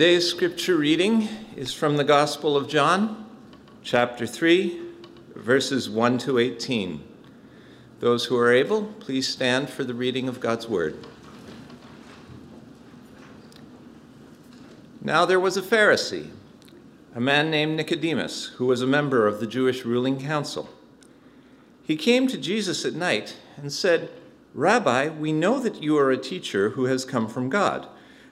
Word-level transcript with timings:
Today's 0.00 0.26
scripture 0.26 0.78
reading 0.78 1.28
is 1.56 1.74
from 1.74 1.98
the 1.98 2.04
Gospel 2.04 2.56
of 2.56 2.70
John, 2.70 3.26
chapter 3.82 4.26
3, 4.26 4.80
verses 5.36 5.90
1 5.90 6.16
to 6.20 6.38
18. 6.38 7.04
Those 7.98 8.24
who 8.24 8.38
are 8.38 8.50
able, 8.50 8.84
please 8.84 9.28
stand 9.28 9.68
for 9.68 9.84
the 9.84 9.92
reading 9.92 10.26
of 10.26 10.40
God's 10.40 10.66
word. 10.66 11.06
Now 15.02 15.26
there 15.26 15.38
was 15.38 15.58
a 15.58 15.62
Pharisee, 15.62 16.30
a 17.14 17.20
man 17.20 17.50
named 17.50 17.76
Nicodemus, 17.76 18.46
who 18.56 18.64
was 18.64 18.80
a 18.80 18.86
member 18.86 19.26
of 19.26 19.38
the 19.38 19.46
Jewish 19.46 19.84
ruling 19.84 20.18
council. 20.18 20.70
He 21.82 21.96
came 21.96 22.26
to 22.28 22.38
Jesus 22.38 22.86
at 22.86 22.94
night 22.94 23.36
and 23.58 23.70
said, 23.70 24.08
Rabbi, 24.54 25.10
we 25.10 25.34
know 25.34 25.60
that 25.60 25.82
you 25.82 25.98
are 25.98 26.10
a 26.10 26.16
teacher 26.16 26.70
who 26.70 26.86
has 26.86 27.04
come 27.04 27.28
from 27.28 27.50
God 27.50 27.86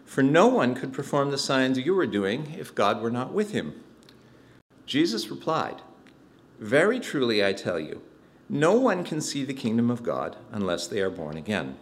for 0.08 0.22
no 0.22 0.46
one 0.46 0.74
could 0.74 0.90
perform 0.90 1.30
the 1.30 1.36
signs 1.36 1.78
you 1.78 1.94
were 1.94 2.06
doing 2.06 2.54
if 2.58 2.74
God 2.74 3.02
were 3.02 3.10
not 3.10 3.34
with 3.34 3.52
him. 3.52 3.78
Jesus 4.86 5.28
replied, 5.28 5.82
Very 6.58 6.98
truly 6.98 7.44
I 7.44 7.52
tell 7.52 7.78
you, 7.78 8.00
no 8.48 8.72
one 8.72 9.04
can 9.04 9.20
see 9.20 9.44
the 9.44 9.52
kingdom 9.52 9.90
of 9.90 10.02
God 10.02 10.36
unless 10.50 10.86
they 10.86 11.02
are 11.02 11.10
born 11.10 11.36
again. 11.36 11.76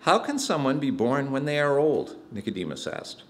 How 0.00 0.18
can 0.18 0.38
someone 0.38 0.78
be 0.78 0.90
born 0.90 1.32
when 1.32 1.46
they 1.46 1.58
are 1.58 1.78
old? 1.78 2.16
Nicodemus 2.30 2.86
asked. 2.86 3.22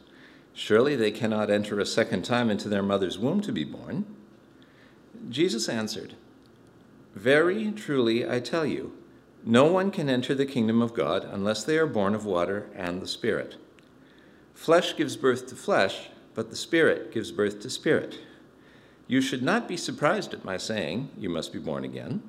Surely 0.53 0.97
they 0.97 1.13
cannot 1.13 1.51
enter 1.51 1.79
a 1.79 1.87
second 1.87 2.25
time 2.25 2.51
into 2.51 2.69
their 2.69 2.83
mother's 2.83 3.17
womb 3.17 3.41
to 3.43 3.53
be 3.53 3.63
born. 3.63 4.07
Jesus 5.29 5.69
answered, 5.69 6.15
Very 7.15 7.71
truly 7.71 8.29
I 8.29 8.41
tell 8.41 8.67
you, 8.67 8.93
no 9.45 9.65
one 9.65 9.91
can 9.91 10.09
enter 10.09 10.35
the 10.35 10.47
kingdom 10.47 10.83
of 10.83 10.95
God 10.95 11.25
unless 11.25 11.65
they 11.65 11.79
are 11.79 11.87
born 11.87 12.15
of 12.15 12.27
water 12.27 12.69
and 12.75 13.01
the 13.01 13.07
Spirit. 13.07 13.57
Flesh 14.55 14.97
gives 14.97 15.17
birth 15.17 15.47
to 15.49 15.55
flesh, 15.55 16.11
but 16.35 16.51
the 16.51 16.57
Spirit 16.57 17.13
gives 17.13 17.33
birth 17.33 17.61
to 17.61 17.71
spirit. 17.71 18.19
You 19.07 19.21
should 19.21 19.43
not 19.43 19.67
be 19.67 19.77
surprised 19.77 20.35
at 20.35 20.45
my 20.45 20.57
saying, 20.57 21.11
You 21.19 21.31
must 21.31 21.53
be 21.53 21.59
born 21.59 21.85
again. 21.85 22.23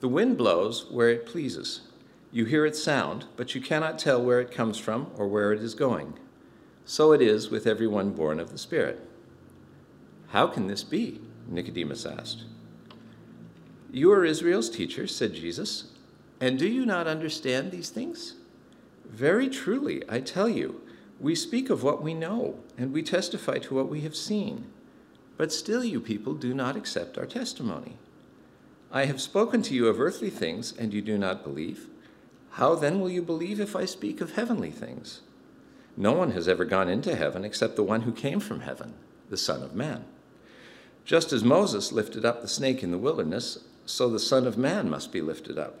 The 0.00 0.08
wind 0.08 0.36
blows 0.36 0.90
where 0.90 1.08
it 1.08 1.24
pleases. 1.24 1.82
You 2.30 2.44
hear 2.44 2.66
its 2.66 2.82
sound, 2.82 3.24
but 3.36 3.54
you 3.54 3.60
cannot 3.60 3.98
tell 3.98 4.22
where 4.22 4.40
it 4.40 4.50
comes 4.50 4.76
from 4.78 5.10
or 5.16 5.28
where 5.28 5.52
it 5.52 5.62
is 5.62 5.74
going. 5.74 6.18
So 6.84 7.12
it 7.12 7.22
is 7.22 7.50
with 7.50 7.66
everyone 7.66 8.10
born 8.10 8.40
of 8.40 8.50
the 8.50 8.58
Spirit. 8.58 9.08
How 10.28 10.46
can 10.46 10.66
this 10.66 10.84
be? 10.84 11.20
Nicodemus 11.46 12.04
asked. 12.04 12.44
You 13.90 14.12
are 14.12 14.24
Israel's 14.24 14.68
teacher, 14.68 15.06
said 15.06 15.32
Jesus. 15.32 15.92
And 16.40 16.58
do 16.58 16.68
you 16.68 16.86
not 16.86 17.06
understand 17.06 17.70
these 17.70 17.90
things? 17.90 18.34
Very 19.04 19.48
truly, 19.48 20.02
I 20.08 20.20
tell 20.20 20.48
you, 20.48 20.80
we 21.18 21.34
speak 21.34 21.68
of 21.68 21.82
what 21.82 22.02
we 22.02 22.14
know, 22.14 22.60
and 22.76 22.92
we 22.92 23.02
testify 23.02 23.58
to 23.58 23.74
what 23.74 23.88
we 23.88 24.02
have 24.02 24.14
seen. 24.14 24.66
But 25.36 25.52
still, 25.52 25.84
you 25.84 26.00
people 26.00 26.34
do 26.34 26.54
not 26.54 26.76
accept 26.76 27.18
our 27.18 27.26
testimony. 27.26 27.96
I 28.92 29.06
have 29.06 29.20
spoken 29.20 29.62
to 29.62 29.74
you 29.74 29.88
of 29.88 30.00
earthly 30.00 30.30
things, 30.30 30.72
and 30.72 30.94
you 30.94 31.02
do 31.02 31.18
not 31.18 31.42
believe. 31.42 31.88
How 32.52 32.74
then 32.74 33.00
will 33.00 33.10
you 33.10 33.22
believe 33.22 33.60
if 33.60 33.74
I 33.74 33.84
speak 33.84 34.20
of 34.20 34.34
heavenly 34.34 34.70
things? 34.70 35.22
No 35.96 36.12
one 36.12 36.30
has 36.32 36.46
ever 36.46 36.64
gone 36.64 36.88
into 36.88 37.16
heaven 37.16 37.44
except 37.44 37.74
the 37.74 37.82
one 37.82 38.02
who 38.02 38.12
came 38.12 38.38
from 38.38 38.60
heaven, 38.60 38.94
the 39.28 39.36
Son 39.36 39.62
of 39.62 39.74
Man. 39.74 40.04
Just 41.04 41.32
as 41.32 41.42
Moses 41.42 41.90
lifted 41.90 42.24
up 42.24 42.40
the 42.40 42.48
snake 42.48 42.82
in 42.82 42.92
the 42.92 42.98
wilderness, 42.98 43.64
so 43.86 44.08
the 44.08 44.20
Son 44.20 44.46
of 44.46 44.56
Man 44.56 44.88
must 44.88 45.10
be 45.10 45.20
lifted 45.20 45.58
up 45.58 45.80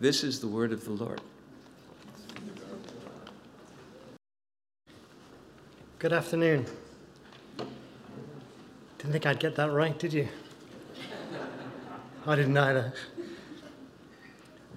This 0.00 0.24
is 0.24 0.40
the 0.40 0.46
word 0.46 0.72
of 0.72 0.82
the 0.86 0.92
Lord. 0.92 1.20
Good 5.98 6.14
afternoon. 6.14 6.64
Didn't 8.96 9.12
think 9.12 9.26
I'd 9.26 9.38
get 9.38 9.56
that 9.56 9.70
right, 9.70 9.98
did 9.98 10.14
you? 10.14 10.26
I 12.26 12.34
didn't 12.34 12.56
either. 12.56 12.94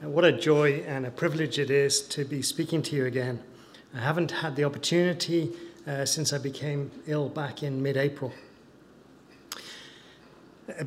What 0.02 0.26
a 0.26 0.34
joy 0.34 0.84
and 0.86 1.06
a 1.06 1.12
privilege 1.12 1.58
it 1.58 1.70
is 1.70 2.02
to 2.10 2.26
be 2.26 2.42
speaking 2.42 2.82
to 2.82 2.96
you 2.98 3.06
again. 3.06 3.42
I 3.96 4.00
haven't 4.00 4.32
had 4.32 4.58
the 4.58 4.66
opportunity 4.66 5.54
uh, 5.88 6.04
since 6.04 6.34
I 6.34 6.38
became 6.38 6.92
ill 7.08 7.30
back 7.30 7.64
in 7.64 7.82
mid 7.82 7.96
April. 7.96 8.34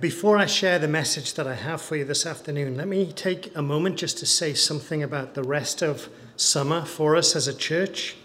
Before 0.01 0.39
I 0.39 0.47
share 0.47 0.79
the 0.79 0.89
message 0.89 1.35
that 1.35 1.47
I 1.47 1.53
have 1.53 1.83
for 1.83 1.97
you 1.97 2.05
this 2.07 2.25
afternoon, 2.25 2.79
let 2.79 2.89
me 2.89 3.13
take 3.13 3.55
a 3.55 3.61
moment 3.61 3.99
just 3.99 4.17
to 4.19 4.25
say 4.25 4.55
something 4.55 5.03
about 5.03 5.35
the 5.35 5.43
rest 5.43 5.83
of 5.83 6.09
summer 6.35 6.87
for 6.87 7.15
us 7.15 7.37
as 7.37 7.47
a 7.47 7.53
church. 7.53 8.17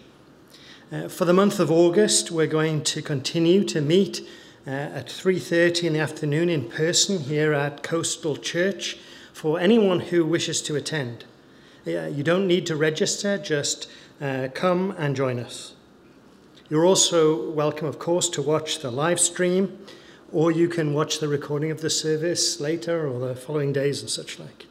Uh, 0.90 1.08
for 1.08 1.26
the 1.26 1.34
month 1.34 1.60
of 1.60 1.70
August, 1.70 2.30
we're 2.30 2.46
going 2.46 2.82
to 2.84 3.02
continue 3.02 3.64
to 3.64 3.82
meet 3.82 4.26
uh, 4.66 4.70
at 4.70 5.08
3:30 5.08 5.88
in 5.88 5.92
the 5.92 5.98
afternoon 5.98 6.48
in 6.48 6.70
person 6.70 7.18
here 7.18 7.52
at 7.52 7.82
Coastal 7.82 8.38
Church 8.38 8.96
for 9.34 9.60
anyone 9.60 10.00
who 10.00 10.24
wishes 10.24 10.62
to 10.62 10.74
attend. 10.74 11.26
Uh, 11.86 12.06
you 12.06 12.22
don't 12.22 12.46
need 12.46 12.64
to 12.64 12.76
register, 12.76 13.36
just 13.36 13.90
uh, 14.22 14.48
come 14.54 14.94
and 14.96 15.14
join 15.14 15.38
us. 15.38 15.74
You're 16.70 16.86
also 16.86 17.50
welcome, 17.50 17.88
of 17.88 17.98
course, 17.98 18.30
to 18.30 18.40
watch 18.40 18.78
the 18.78 18.90
live 18.90 19.20
stream 19.20 19.76
or 20.32 20.50
you 20.50 20.68
can 20.68 20.94
watch 20.94 21.20
the 21.20 21.28
recording 21.28 21.70
of 21.70 21.82
the 21.82 21.90
service 21.90 22.58
later 22.58 23.06
or 23.06 23.20
the 23.20 23.36
following 23.36 23.72
days 23.72 24.00
and 24.00 24.10
such 24.10 24.38
like. 24.38 24.66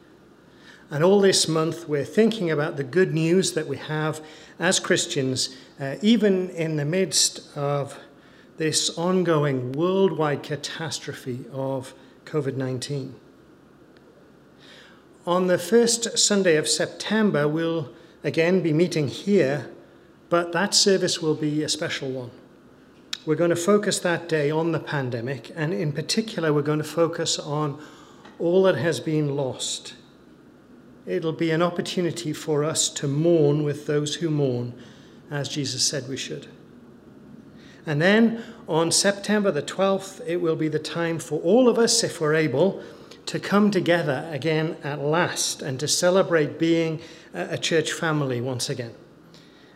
And 0.90 1.04
all 1.04 1.22
this 1.22 1.48
month, 1.48 1.88
we're 1.88 2.04
thinking 2.04 2.52
about 2.52 2.76
the 2.76 2.84
good 2.84 3.14
news 3.14 3.54
that 3.54 3.68
we 3.68 3.78
have 3.78 4.22
as 4.60 4.80
Christians, 4.80 5.56
uh, 5.80 5.96
even 6.02 6.50
in 6.50 6.76
the 6.76 6.84
midst 6.84 7.56
of 7.56 7.98
this 8.58 8.98
ongoing 8.98 9.72
worldwide 9.72 10.44
catastrophe 10.44 11.46
of 11.54 11.94
COVID 12.26 12.58
19. 12.58 13.16
On 15.26 15.48
the 15.48 15.58
first 15.58 16.18
Sunday 16.18 16.58
of 16.58 16.68
September, 16.68 17.48
we'll 17.48 17.90
again 18.24 18.62
be 18.62 18.74
meeting 18.74 19.08
here, 19.08 19.72
but 20.30 20.52
that 20.52 20.74
service 20.74 21.22
will 21.22 21.36
be 21.36 21.64
a 21.64 21.70
special 21.70 22.10
one. 22.10 22.32
We're 23.24 23.36
going 23.36 23.52
to 23.52 23.56
focus 23.56 24.00
that 24.00 24.28
day 24.28 24.50
on 24.50 24.72
the 24.72 24.80
pandemic, 24.80 25.52
and 25.56 25.74
in 25.74 25.92
particular, 25.92 26.52
we're 26.52 26.64
going 26.64 26.80
to 26.80 26.84
focus 26.84 27.38
on 27.38 27.80
all 28.40 28.64
that 28.64 28.78
has 28.78 29.00
been 29.00 29.36
lost. 29.36 29.94
It'll 31.06 31.32
be 31.32 31.52
an 31.52 31.62
opportunity 31.62 32.34
for 32.34 32.64
us 32.64 32.90
to 32.90 33.08
mourn 33.08 33.64
with 33.64 33.86
those 33.86 34.16
who 34.16 34.32
mourn, 34.32 34.74
as 35.30 35.50
Jesus 35.50 35.86
said 35.86 36.10
we 36.10 36.18
should. 36.18 36.48
And 37.86 38.02
then 38.02 38.44
on 38.68 38.92
September 38.92 39.52
the 39.52 39.62
12th, 39.62 40.22
it 40.26 40.38
will 40.38 40.56
be 40.56 40.68
the 40.68 40.80
time 40.80 41.20
for 41.20 41.40
all 41.42 41.70
of 41.70 41.78
us, 41.78 42.04
if 42.04 42.20
we're 42.20 42.34
able, 42.34 42.82
to 43.28 43.40
come 43.40 43.70
together 43.70 44.28
again 44.32 44.78
at 44.84 45.00
last 45.00 45.62
and 45.62 45.80
to 45.80 45.88
celebrate 45.88 46.58
being 46.58 47.00
a 47.36 47.58
church 47.58 47.92
family 47.94 48.42
once 48.42 48.68
again. 48.68 48.96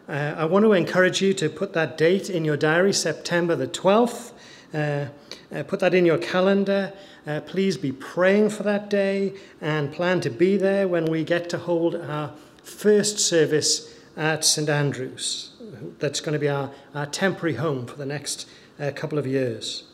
Uh, 0.07 0.36
I 0.38 0.46
want 0.46 0.63
to 0.66 0.74
encourage 0.74 1.19
you 1.19 1.34
to 1.34 1.50
put 1.50 1.74
that 1.74 1.98
date 1.98 2.30
in 2.30 2.46
your 2.46 2.57
diary, 2.57 2.94
September 2.94 3.56
the 3.56 3.68
12th. 3.68 4.34
Uh, 4.72 5.07
uh, 5.52 5.63
put 5.63 5.80
that 5.80 5.96
in 5.96 6.06
your 6.06 6.19
calendar. 6.19 6.94
Uh, 7.25 7.40
please 7.42 7.75
be 7.75 7.92
praying 7.92 8.52
for 8.52 8.62
that 8.62 8.88
day 8.88 9.34
and 9.62 9.92
plan 9.92 10.22
to 10.22 10.30
be 10.30 10.57
there 10.57 10.88
when 10.88 11.06
we 11.06 11.24
get 11.24 11.50
to 11.50 11.57
hold 11.57 11.96
our 11.96 12.31
first 12.62 13.18
service 13.18 13.96
at 14.16 14.46
St 14.46 14.69
Andrews. 14.69 15.54
That's 15.98 16.19
going 16.19 16.34
to 16.34 16.40
be 16.40 16.50
our, 16.50 16.69
our 16.94 17.07
temporary 17.07 17.56
home 17.56 17.88
for 17.88 17.96
the 17.96 18.06
next 18.06 18.48
uh, 18.80 18.92
couple 18.96 19.18
of 19.18 19.25
years. 19.25 19.86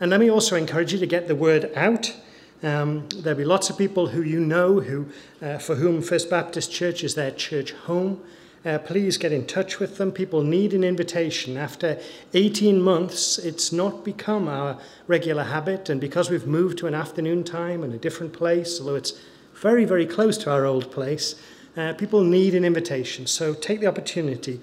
And 0.00 0.10
let 0.10 0.18
me 0.18 0.30
also 0.30 0.56
encourage 0.56 0.92
you 0.92 0.98
to 0.98 1.06
get 1.06 1.28
the 1.28 1.36
word 1.36 1.70
out. 1.76 2.12
Um, 2.64 3.08
there'll 3.10 3.38
be 3.38 3.44
lots 3.44 3.70
of 3.70 3.78
people 3.78 4.08
who 4.08 4.22
you 4.22 4.40
know 4.40 4.80
who, 4.80 5.06
uh, 5.40 5.58
for 5.58 5.76
whom 5.76 6.02
First 6.02 6.28
Baptist 6.28 6.72
Church 6.72 7.04
is 7.04 7.14
their 7.14 7.30
church 7.30 7.70
home 7.70 8.20
uh, 8.64 8.78
please 8.78 9.16
get 9.16 9.32
in 9.32 9.46
touch 9.46 9.78
with 9.78 9.98
them. 9.98 10.12
People 10.12 10.42
need 10.42 10.72
an 10.72 10.84
invitation. 10.84 11.56
After 11.56 11.98
18 12.34 12.80
months, 12.80 13.38
it's 13.38 13.72
not 13.72 14.04
become 14.04 14.46
our 14.46 14.78
regular 15.06 15.44
habit, 15.44 15.88
and 15.88 16.00
because 16.00 16.30
we've 16.30 16.46
moved 16.46 16.78
to 16.78 16.86
an 16.86 16.94
afternoon 16.94 17.42
time 17.42 17.82
and 17.82 17.92
a 17.92 17.98
different 17.98 18.32
place, 18.32 18.78
although 18.78 18.94
it's 18.94 19.14
very, 19.54 19.84
very 19.84 20.06
close 20.06 20.38
to 20.38 20.50
our 20.50 20.64
old 20.64 20.90
place, 20.92 21.34
uh, 21.76 21.94
people 21.94 22.22
need 22.22 22.54
an 22.54 22.64
invitation. 22.64 23.26
So 23.26 23.54
take 23.54 23.80
the 23.80 23.86
opportunity. 23.86 24.60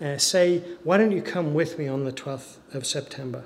uh, 0.00 0.18
say, 0.18 0.58
Why 0.82 0.96
don't 0.96 1.12
you 1.12 1.22
come 1.22 1.54
with 1.54 1.78
me 1.78 1.86
on 1.86 2.04
the 2.04 2.12
12th 2.12 2.56
of 2.72 2.86
September? 2.86 3.44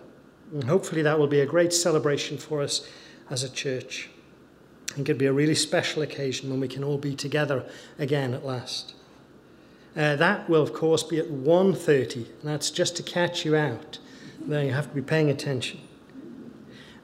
And 0.52 0.64
hopefully, 0.64 1.02
that 1.02 1.18
will 1.18 1.26
be 1.26 1.40
a 1.40 1.46
great 1.46 1.72
celebration 1.72 2.38
for 2.38 2.62
us 2.62 2.88
as 3.30 3.42
a 3.42 3.50
church. 3.50 4.08
I 4.90 4.94
think 4.94 5.08
It 5.08 5.12
could 5.12 5.18
be 5.18 5.26
a 5.26 5.32
really 5.32 5.54
special 5.54 6.02
occasion 6.02 6.50
when 6.50 6.60
we 6.60 6.68
can 6.68 6.82
all 6.82 6.98
be 6.98 7.14
together 7.14 7.64
again 7.98 8.32
at 8.32 8.46
last. 8.46 8.94
Uh, 9.98 10.14
that 10.14 10.48
will, 10.48 10.62
of 10.62 10.72
course, 10.72 11.02
be 11.02 11.18
at 11.18 11.26
1.30, 11.26 12.26
that's 12.44 12.70
just 12.70 12.96
to 12.96 13.02
catch 13.02 13.44
you 13.44 13.56
out. 13.56 13.98
Then 14.40 14.66
you 14.66 14.72
have 14.72 14.88
to 14.88 14.94
be 14.94 15.02
paying 15.02 15.28
attention. 15.28 15.80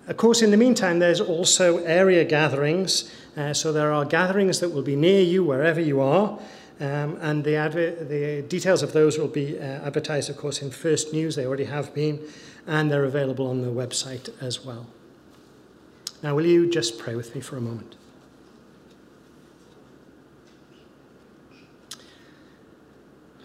Of 0.06 0.16
course, 0.16 0.42
in 0.42 0.52
the 0.52 0.56
meantime, 0.56 1.00
there's 1.00 1.20
also 1.20 1.78
area 1.78 2.24
gatherings. 2.24 3.12
Uh, 3.36 3.52
so 3.52 3.72
there 3.72 3.92
are 3.92 4.04
gatherings 4.04 4.60
that 4.60 4.68
will 4.68 4.82
be 4.82 4.94
near 4.94 5.22
you 5.22 5.42
wherever 5.42 5.80
you 5.80 6.00
are. 6.00 6.38
Um, 6.78 7.18
and 7.20 7.42
the, 7.42 8.06
the 8.08 8.44
details 8.46 8.82
of 8.84 8.92
those 8.92 9.18
will 9.18 9.28
be 9.28 9.58
uh, 9.58 9.62
advertised, 9.62 10.30
of 10.30 10.36
course, 10.36 10.62
in 10.62 10.70
First 10.70 11.12
News. 11.12 11.34
They 11.34 11.46
already 11.46 11.64
have 11.64 11.92
been, 11.94 12.20
and 12.64 12.92
they're 12.92 13.04
available 13.04 13.48
on 13.48 13.62
the 13.62 13.68
website 13.68 14.30
as 14.40 14.64
well. 14.64 14.86
Now, 16.22 16.36
will 16.36 16.46
you 16.46 16.70
just 16.70 16.98
pray 16.98 17.16
with 17.16 17.34
me 17.34 17.40
for 17.40 17.56
a 17.56 17.60
moment? 17.60 17.96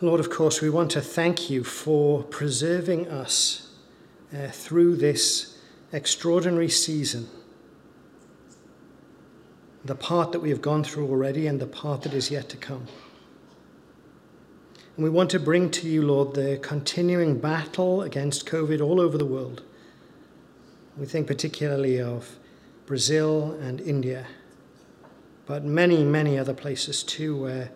Lord, 0.02 0.22
of 0.22 0.30
course, 0.30 0.62
we 0.62 0.70
want 0.70 0.92
to 0.92 1.02
thank 1.02 1.50
you 1.50 1.62
for 1.62 2.24
preserving 2.24 3.10
us 3.10 3.70
uh, 4.34 4.48
through 4.48 4.96
this 4.96 5.58
extraordinary 5.92 6.70
season. 6.70 7.28
The 9.84 9.96
part 9.96 10.32
that 10.32 10.40
we 10.40 10.52
have 10.52 10.62
gone 10.62 10.86
through 10.86 11.10
already 11.10 11.48
and 11.48 11.60
the 11.60 11.68
part 11.68 12.04
that 12.04 12.14
is 12.14 12.32
yet 12.32 12.48
to 12.50 12.58
come. 12.58 12.88
And 14.96 15.04
we 15.04 15.10
want 15.10 15.32
to 15.32 15.40
bring 15.40 15.70
to 15.72 15.90
you, 15.90 16.02
Lord, 16.02 16.34
the 16.34 16.58
continuing 16.62 17.38
battle 17.38 18.02
against 18.02 18.46
COVID 18.46 18.80
all 18.80 19.02
over 19.02 19.18
the 19.18 19.26
world. 19.26 19.64
We 20.98 21.08
think 21.08 21.28
particularly 21.28 22.00
of 22.00 22.38
Brazil 22.86 23.52
and 23.62 23.82
India, 23.82 24.28
but 25.46 25.66
many, 25.66 26.06
many 26.06 26.38
other 26.38 26.54
places 26.54 27.04
too, 27.04 27.36
where 27.36 27.72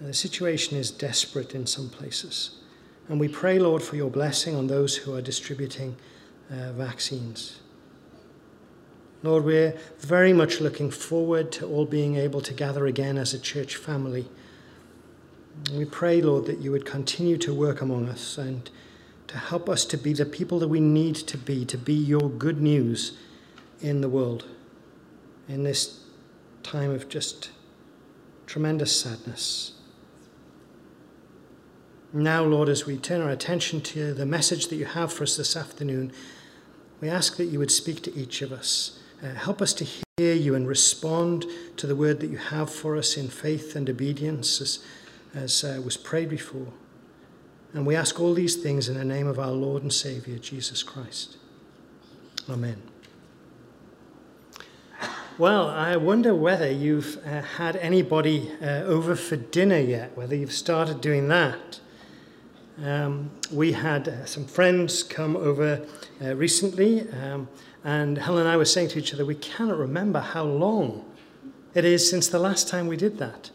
the 0.00 0.14
situation 0.14 0.78
is 0.78 0.90
desperate 0.90 1.54
in 1.54 1.66
some 1.66 1.88
places. 1.88 2.58
And 3.08 3.20
we 3.20 3.28
pray, 3.28 3.58
Lord, 3.58 3.82
for 3.82 3.96
your 3.96 4.10
blessing 4.10 4.54
on 4.54 4.66
those 4.66 4.96
who 4.96 5.14
are 5.14 5.22
distributing 5.22 5.96
uh, 6.50 6.72
vaccines. 6.72 7.60
Lord, 9.22 9.44
we're 9.44 9.76
very 9.98 10.32
much 10.32 10.60
looking 10.60 10.90
forward 10.90 11.52
to 11.52 11.66
all 11.66 11.84
being 11.84 12.16
able 12.16 12.40
to 12.40 12.54
gather 12.54 12.86
again 12.86 13.18
as 13.18 13.34
a 13.34 13.38
church 13.38 13.76
family 13.76 14.26
we 15.74 15.84
pray, 15.84 16.20
Lord, 16.20 16.46
that 16.46 16.58
you 16.58 16.72
would 16.72 16.84
continue 16.84 17.36
to 17.38 17.54
work 17.54 17.80
among 17.80 18.08
us 18.08 18.38
and 18.38 18.68
to 19.28 19.38
help 19.38 19.68
us 19.68 19.84
to 19.86 19.96
be 19.96 20.12
the 20.12 20.26
people 20.26 20.58
that 20.58 20.68
we 20.68 20.80
need 20.80 21.14
to 21.14 21.38
be, 21.38 21.64
to 21.66 21.78
be 21.78 21.94
your 21.94 22.28
good 22.28 22.60
news 22.60 23.16
in 23.80 24.00
the 24.00 24.08
world 24.08 24.46
in 25.48 25.62
this 25.62 26.00
time 26.62 26.90
of 26.90 27.08
just 27.08 27.50
tremendous 28.46 28.98
sadness. 28.98 29.72
Now, 32.12 32.42
Lord, 32.42 32.68
as 32.68 32.86
we 32.86 32.96
turn 32.96 33.20
our 33.20 33.30
attention 33.30 33.80
to 33.82 34.12
the 34.12 34.26
message 34.26 34.68
that 34.68 34.76
you 34.76 34.84
have 34.84 35.12
for 35.12 35.22
us 35.22 35.36
this 35.36 35.56
afternoon, 35.56 36.12
we 37.00 37.08
ask 37.08 37.36
that 37.36 37.46
you 37.46 37.58
would 37.58 37.70
speak 37.70 38.02
to 38.02 38.14
each 38.14 38.42
of 38.42 38.52
us. 38.52 38.98
Uh, 39.22 39.34
help 39.34 39.62
us 39.62 39.72
to 39.74 39.84
hear 39.84 40.34
you 40.34 40.54
and 40.54 40.66
respond 40.66 41.46
to 41.76 41.86
the 41.86 41.94
word 41.94 42.20
that 42.20 42.30
you 42.30 42.38
have 42.38 42.70
for 42.70 42.96
us 42.96 43.16
in 43.16 43.28
faith 43.28 43.76
and 43.76 43.88
obedience 43.88 44.60
as 44.60 44.84
as 45.34 45.64
uh, 45.64 45.80
was 45.84 45.96
prayed 45.96 46.28
before. 46.28 46.72
And 47.72 47.86
we 47.86 47.94
ask 47.94 48.18
all 48.20 48.34
these 48.34 48.56
things 48.56 48.88
in 48.88 48.96
the 48.96 49.04
name 49.04 49.26
of 49.26 49.38
our 49.38 49.52
Lord 49.52 49.82
and 49.82 49.92
Savior, 49.92 50.38
Jesus 50.38 50.82
Christ. 50.82 51.36
Amen. 52.48 52.82
Well, 55.38 55.68
I 55.68 55.96
wonder 55.96 56.34
whether 56.34 56.70
you've 56.70 57.24
uh, 57.24 57.42
had 57.42 57.76
anybody 57.76 58.50
uh, 58.60 58.82
over 58.82 59.14
for 59.14 59.36
dinner 59.36 59.78
yet, 59.78 60.16
whether 60.16 60.34
you've 60.34 60.52
started 60.52 61.00
doing 61.00 61.28
that. 61.28 61.80
Um, 62.82 63.30
we 63.52 63.72
had 63.72 64.08
uh, 64.08 64.24
some 64.24 64.46
friends 64.46 65.02
come 65.02 65.36
over 65.36 65.84
uh, 66.22 66.34
recently, 66.34 67.08
um, 67.10 67.48
and 67.84 68.16
Helen 68.18 68.42
and 68.42 68.48
I 68.48 68.56
were 68.56 68.64
saying 68.64 68.88
to 68.88 68.98
each 68.98 69.12
other, 69.12 69.24
we 69.24 69.34
cannot 69.34 69.76
remember 69.76 70.20
how 70.20 70.44
long 70.44 71.04
it 71.74 71.84
is 71.84 72.08
since 72.08 72.28
the 72.28 72.38
last 72.38 72.68
time 72.68 72.86
we 72.86 72.96
did 72.96 73.18
that. 73.18 73.50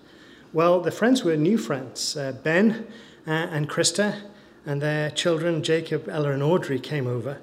Well, 0.53 0.79
the 0.79 0.91
friends 0.91 1.23
were 1.23 1.35
new 1.35 1.57
friends. 1.57 2.15
Uh, 2.15 2.31
ben 2.31 2.87
uh, 3.27 3.31
and 3.31 3.69
Krista 3.69 4.21
and 4.65 4.81
their 4.81 5.11
children, 5.11 5.63
Jacob, 5.63 6.07
Ella, 6.07 6.31
and 6.31 6.43
Audrey, 6.43 6.79
came 6.79 7.07
over. 7.07 7.39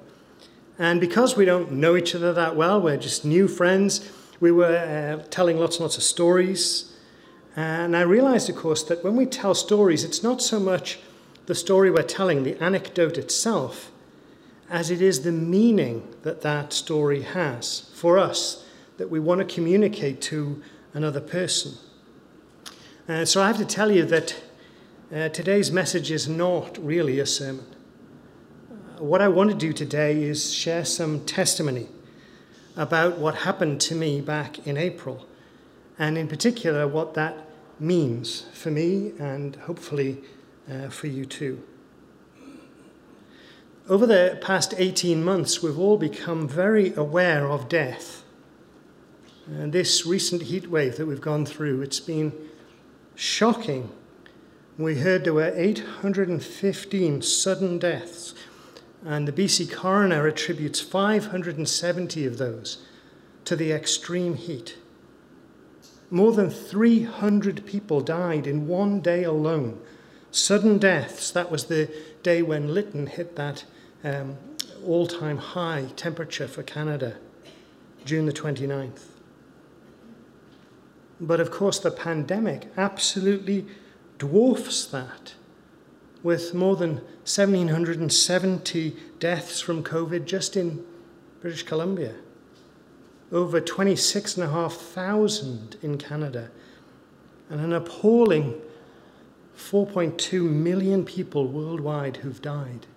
And 0.79 0.99
because 0.99 1.37
we 1.37 1.45
don't 1.45 1.71
know 1.73 1.95
each 1.95 2.15
other 2.15 2.33
that 2.33 2.55
well, 2.55 2.81
we're 2.81 2.97
just 2.97 3.23
new 3.23 3.47
friends, 3.47 4.11
we 4.39 4.51
were 4.51 4.65
uh, 5.21 5.23
telling 5.29 5.57
lots 5.57 5.75
and 5.77 5.83
lots 5.83 5.97
of 5.97 6.03
stories. 6.03 6.93
And 7.55 7.95
I 7.95 8.01
realized, 8.01 8.49
of 8.49 8.55
course, 8.55 8.83
that 8.83 9.03
when 9.03 9.15
we 9.15 9.25
tell 9.25 9.53
stories, 9.53 10.03
it's 10.03 10.23
not 10.23 10.41
so 10.41 10.59
much 10.59 10.99
the 11.45 11.55
story 11.55 11.91
we're 11.91 12.03
telling, 12.03 12.43
the 12.43 12.61
anecdote 12.63 13.17
itself, 13.17 13.91
as 14.69 14.89
it 14.89 15.01
is 15.01 15.21
the 15.21 15.31
meaning 15.31 16.07
that 16.23 16.41
that 16.41 16.73
story 16.73 17.21
has 17.21 17.91
for 17.93 18.17
us 18.17 18.65
that 18.97 19.09
we 19.09 19.19
want 19.19 19.39
to 19.39 19.55
communicate 19.55 20.21
to 20.21 20.61
another 20.93 21.19
person. 21.19 21.73
Uh, 23.07 23.25
so 23.25 23.41
I 23.41 23.47
have 23.47 23.57
to 23.57 23.65
tell 23.65 23.91
you 23.91 24.05
that 24.05 24.41
uh, 25.13 25.29
today's 25.29 25.71
message 25.71 26.09
is 26.11 26.27
not 26.29 26.77
really 26.77 27.19
a 27.19 27.25
sermon. 27.25 27.65
Uh, 28.71 29.03
what 29.03 29.21
I 29.21 29.27
want 29.27 29.49
to 29.49 29.55
do 29.55 29.73
today 29.73 30.23
is 30.23 30.53
share 30.53 30.85
some 30.85 31.25
testimony 31.25 31.87
about 32.77 33.17
what 33.17 33.35
happened 33.35 33.81
to 33.81 33.95
me 33.95 34.21
back 34.21 34.65
in 34.65 34.77
April, 34.77 35.27
and 35.99 36.17
in 36.17 36.27
particular, 36.27 36.87
what 36.87 37.13
that 37.15 37.35
means 37.79 38.45
for 38.53 38.71
me 38.71 39.13
and 39.19 39.55
hopefully 39.57 40.23
uh, 40.71 40.89
for 40.89 41.07
you 41.07 41.25
too. 41.25 41.63
Over 43.89 44.05
the 44.05 44.37
past 44.41 44.73
18 44.77 45.23
months, 45.23 45.61
we've 45.61 45.77
all 45.77 45.97
become 45.97 46.47
very 46.47 46.93
aware 46.95 47.49
of 47.49 47.67
death. 47.67 48.23
And 49.45 49.73
this 49.73 50.05
recent 50.05 50.43
heat 50.43 50.67
wave 50.67 50.95
that 50.95 51.05
we've 51.05 51.19
gone 51.19 51.45
through, 51.45 51.81
it's 51.81 51.99
been 51.99 52.31
shocking. 53.15 53.91
We 54.77 54.99
heard 54.99 55.25
there 55.25 55.33
were 55.33 55.51
815 55.53 57.21
sudden 57.21 57.77
deaths, 57.77 58.33
and 59.05 59.27
the 59.27 59.33
BC 59.33 59.71
coroner 59.71 60.27
attributes 60.27 60.79
570 60.79 62.25
of 62.25 62.37
those 62.37 62.85
to 63.43 63.57
the 63.57 63.73
extreme 63.73 64.35
heat. 64.35 64.77
More 66.09 66.31
than 66.31 66.49
300 66.49 67.65
people 67.65 67.99
died 67.99 68.47
in 68.47 68.67
one 68.67 69.01
day 69.01 69.23
alone. 69.23 69.81
Sudden 70.33 70.77
deaths, 70.79 71.29
that 71.29 71.51
was 71.51 71.65
the 71.65 71.91
day 72.23 72.41
when 72.41 72.73
Lytton 72.73 73.05
hit 73.05 73.35
that 73.35 73.65
um, 74.03 74.37
all 74.83 75.05
time 75.05 75.37
high 75.37 75.89
temperature 75.95 76.47
for 76.47 76.63
Canada, 76.63 77.17
June 78.03 78.25
the 78.25 78.33
29th. 78.33 79.09
But 81.21 81.39
of 81.39 81.51
course, 81.51 81.77
the 81.77 81.91
pandemic 81.91 82.65
absolutely 82.75 83.67
dwarfs 84.17 84.85
that, 84.85 85.35
with 86.23 86.55
more 86.55 86.77
than 86.77 86.95
1,770 87.25 88.95
deaths 89.19 89.61
from 89.61 89.83
COVID 89.83 90.25
just 90.25 90.57
in 90.57 90.83
British 91.41 91.61
Columbia, 91.61 92.15
over 93.31 93.61
26,500 93.61 95.75
in 95.83 95.99
Canada, 95.99 96.49
and 97.51 97.61
an 97.61 97.71
appalling 97.71 98.59
4.2 99.57 100.49
million 100.49 101.05
people 101.05 101.47
worldwide 101.47 102.17
who've 102.17 102.41
died. 102.41 102.87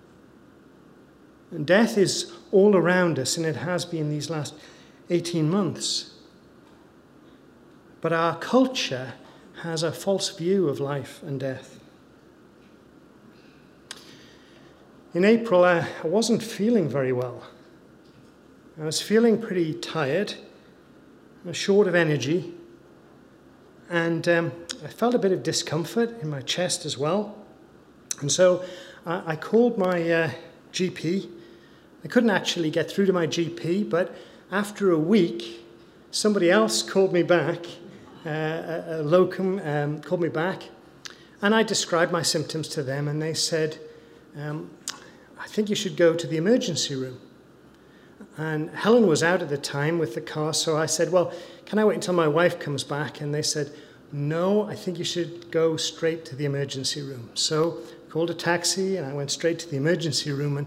And 1.51 1.67
death 1.67 1.97
is 1.97 2.33
all 2.51 2.75
around 2.75 3.19
us, 3.19 3.37
and 3.37 3.47
it 3.47 3.57
has 3.57 3.85
been 3.85 4.11
these 4.11 4.31
last 4.31 4.55
18 5.11 5.49
months. 5.49 6.15
But 8.01 8.13
our 8.13 8.37
culture 8.37 9.15
has 9.63 9.83
a 9.83 9.93
false 9.93 10.35
view 10.37 10.69
of 10.69 10.81
life 10.81 11.23
and 11.23 11.41
death. 11.41 11.81
In 15.15 15.25
April, 15.25 15.65
I, 15.65 15.89
wasn't 16.05 16.43
feeling 16.43 16.89
very 16.89 17.13
well. 17.13 17.43
I 18.79 18.85
was 18.85 19.01
feeling 19.01 19.41
pretty 19.41 19.73
tired, 19.73 20.35
short 21.53 21.89
of 21.89 21.95
energy, 21.95 22.53
and 23.91 24.29
um, 24.29 24.53
I 24.85 24.89
felt 24.89 25.15
a 25.15 25.19
bit 25.19 25.33
of 25.33 25.43
discomfort 25.43 26.21
in 26.21 26.29
my 26.29 26.41
chest 26.41 26.85
as 26.85 26.99
well. 26.99 27.37
And 28.21 28.31
so 28.31 28.65
I, 29.05 29.33
I 29.33 29.37
called 29.37 29.79
my 29.79 30.11
uh, 30.11 30.31
GP. 30.73 31.31
I 32.05 32.09
couldn't 32.09 32.31
actually 32.31 32.71
get 32.71 32.91
through 32.91 33.07
to 33.07 33.13
my 33.13 33.27
GP, 33.27 33.89
but 33.89 34.15
after 34.51 34.91
a 34.91 34.99
week, 34.99 35.67
somebody 36.11 36.51
else 36.51 36.83
called 36.83 37.13
me 37.13 37.23
back 37.23 37.65
uh, 38.25 38.83
a, 38.87 39.03
locum 39.03 39.61
um, 39.61 40.01
called 40.01 40.21
me 40.21 40.29
back 40.29 40.65
And 41.43 41.55
I 41.55 41.63
described 41.63 42.11
my 42.11 42.23
symptoms 42.23 42.69
to 42.69 42.83
them, 42.83 43.09
and 43.09 43.21
they 43.21 43.35
said, 43.35 43.79
um, 44.37 44.71
I 45.39 45.47
think 45.47 45.69
you 45.69 45.77
should 45.77 45.97
go 45.97 46.15
to 46.15 46.27
the 46.27 46.37
emergency 46.37 46.95
room. 46.95 47.21
And 48.39 48.71
Helen 48.71 49.07
was 49.07 49.23
out 49.23 49.41
at 49.41 49.49
the 49.49 49.57
time 49.57 49.99
with 49.99 50.15
the 50.15 50.21
car, 50.21 50.53
so 50.53 50.77
I 50.77 50.87
said, 50.87 51.11
Well, 51.11 51.33
can 51.65 51.79
I 51.79 51.85
wait 51.85 51.95
until 51.95 52.15
my 52.15 52.29
wife 52.29 52.59
comes 52.59 52.85
back? 52.85 53.21
And 53.21 53.35
they 53.35 53.43
said, 53.43 53.73
No, 54.13 54.65
I 54.65 54.75
think 54.75 54.99
you 54.99 55.05
should 55.05 55.51
go 55.51 55.77
straight 55.77 56.25
to 56.27 56.37
the 56.37 56.45
emergency 56.45 57.01
room. 57.01 57.31
So 57.35 57.79
I 58.07 58.11
called 58.11 58.31
a 58.31 58.35
taxi 58.35 58.97
and 58.97 59.07
I 59.07 59.15
went 59.15 59.31
straight 59.31 59.59
to 59.61 59.71
the 59.71 59.77
emergency 59.77 60.33
room. 60.33 60.59
And 60.59 60.67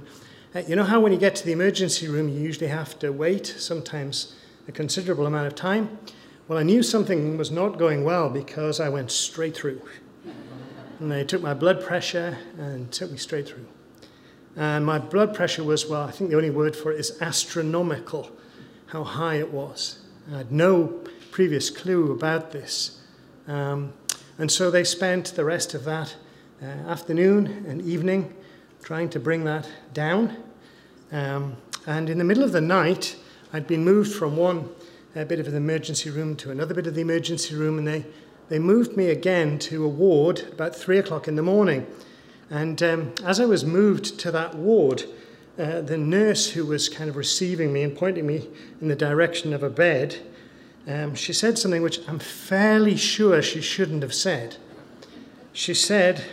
uh, 0.56 0.68
you 0.68 0.76
know 0.76 0.84
how 0.84 1.00
when 1.00 1.12
you 1.12 1.20
get 1.20 1.36
to 1.36 1.46
the 1.46 1.52
emergency 1.52 2.08
room, 2.08 2.28
you 2.28 2.40
usually 2.40 2.70
have 2.70 2.98
to 3.00 3.12
wait, 3.12 3.46
sometimes 3.46 4.36
a 4.68 4.72
considerable 4.72 5.28
amount 5.28 5.48
of 5.48 5.56
time? 5.56 6.00
Well, 6.48 6.58
I 6.58 6.64
knew 6.64 6.82
something 6.82 7.38
was 7.38 7.52
not 7.52 7.78
going 7.78 8.04
well 8.04 8.30
because 8.30 8.80
I 8.80 8.90
went 8.90 9.12
straight 9.12 9.56
through. 9.56 9.82
And 11.00 11.12
they 11.12 11.24
took 11.24 11.42
my 11.42 11.54
blood 11.54 11.82
pressure 11.82 12.38
and 12.58 12.92
took 12.92 13.12
me 13.12 13.18
straight 13.18 13.48
through. 13.48 13.68
And 14.60 14.86
my 14.86 15.00
blood 15.00 15.34
pressure 15.34 15.64
was, 15.64 15.88
well, 15.88 16.04
I 16.04 16.12
think 16.12 16.32
the 16.32 16.36
only 16.36 16.50
word 16.50 16.76
for 16.76 16.92
it 16.92 17.00
is 17.00 17.18
astronomical, 17.22 18.30
how 18.88 19.06
high 19.06 19.36
it 19.36 19.54
was. 19.54 20.00
I 20.34 20.40
had 20.40 20.52
no 20.52 21.00
previous 21.32 21.70
clue 21.70 22.12
about 22.12 22.52
this. 22.52 23.00
Um, 23.48 23.94
and 24.38 24.52
so 24.52 24.70
they 24.70 24.84
spent 24.84 25.28
the 25.28 25.46
rest 25.46 25.74
of 25.74 25.86
that 25.86 26.14
uh, 26.62 26.66
afternoon 26.66 27.66
and 27.70 27.82
evening 27.84 28.36
trying 28.84 29.08
to 29.12 29.20
bring 29.20 29.46
that 29.46 29.66
down. 29.94 30.36
Um, 31.14 31.56
and 31.88 32.10
in 32.10 32.18
the 32.18 32.26
middle 32.26 32.44
of 32.44 32.52
the 32.52 32.60
night, 32.60 33.16
I'd 33.54 33.66
been 33.66 33.86
moved 33.86 34.14
from 34.14 34.36
one 34.36 34.68
uh, 35.16 35.24
bit 35.24 35.40
of 35.40 35.50
the 35.50 35.56
emergency 35.56 36.10
room 36.10 36.36
to 36.36 36.52
another 36.52 36.74
bit 36.74 36.86
of 36.86 36.96
the 36.96 37.02
emergency 37.02 37.56
room, 37.56 37.78
and 37.78 37.88
they, 37.88 38.06
they 38.50 38.60
moved 38.60 38.98
me 38.98 39.08
again 39.10 39.58
to 39.60 39.86
a 39.86 39.88
ward 39.88 40.42
about 40.52 40.76
three 40.76 40.98
o'clock 40.98 41.30
in 41.30 41.38
the 41.38 41.42
morning. 41.42 41.88
And 42.50 42.82
um, 42.82 43.14
as 43.24 43.40
I 43.40 43.46
was 43.46 43.64
moved 43.64 44.20
to 44.20 44.32
that 44.32 44.56
ward, 44.56 45.04
uh, 45.58 45.82
the 45.82 45.98
nurse 45.98 46.52
who 46.52 46.66
was 46.66 46.90
kind 46.90 47.10
of 47.10 47.16
receiving 47.16 47.74
me 47.74 47.84
and 47.84 47.96
pointing 47.96 48.26
me 48.26 48.48
in 48.82 48.88
the 48.88 48.96
direction 48.96 49.54
of 49.54 49.62
a 49.62 49.70
bed, 49.70 50.18
um, 50.88 51.14
she 51.16 51.34
said 51.34 51.58
something 51.58 51.82
which 51.82 52.00
I'm 52.08 52.20
fairly 52.20 52.96
sure 52.96 53.42
she 53.42 53.62
shouldn't 53.62 54.02
have 54.02 54.14
said. 54.14 54.58
She 55.54 55.74
said, 55.74 56.24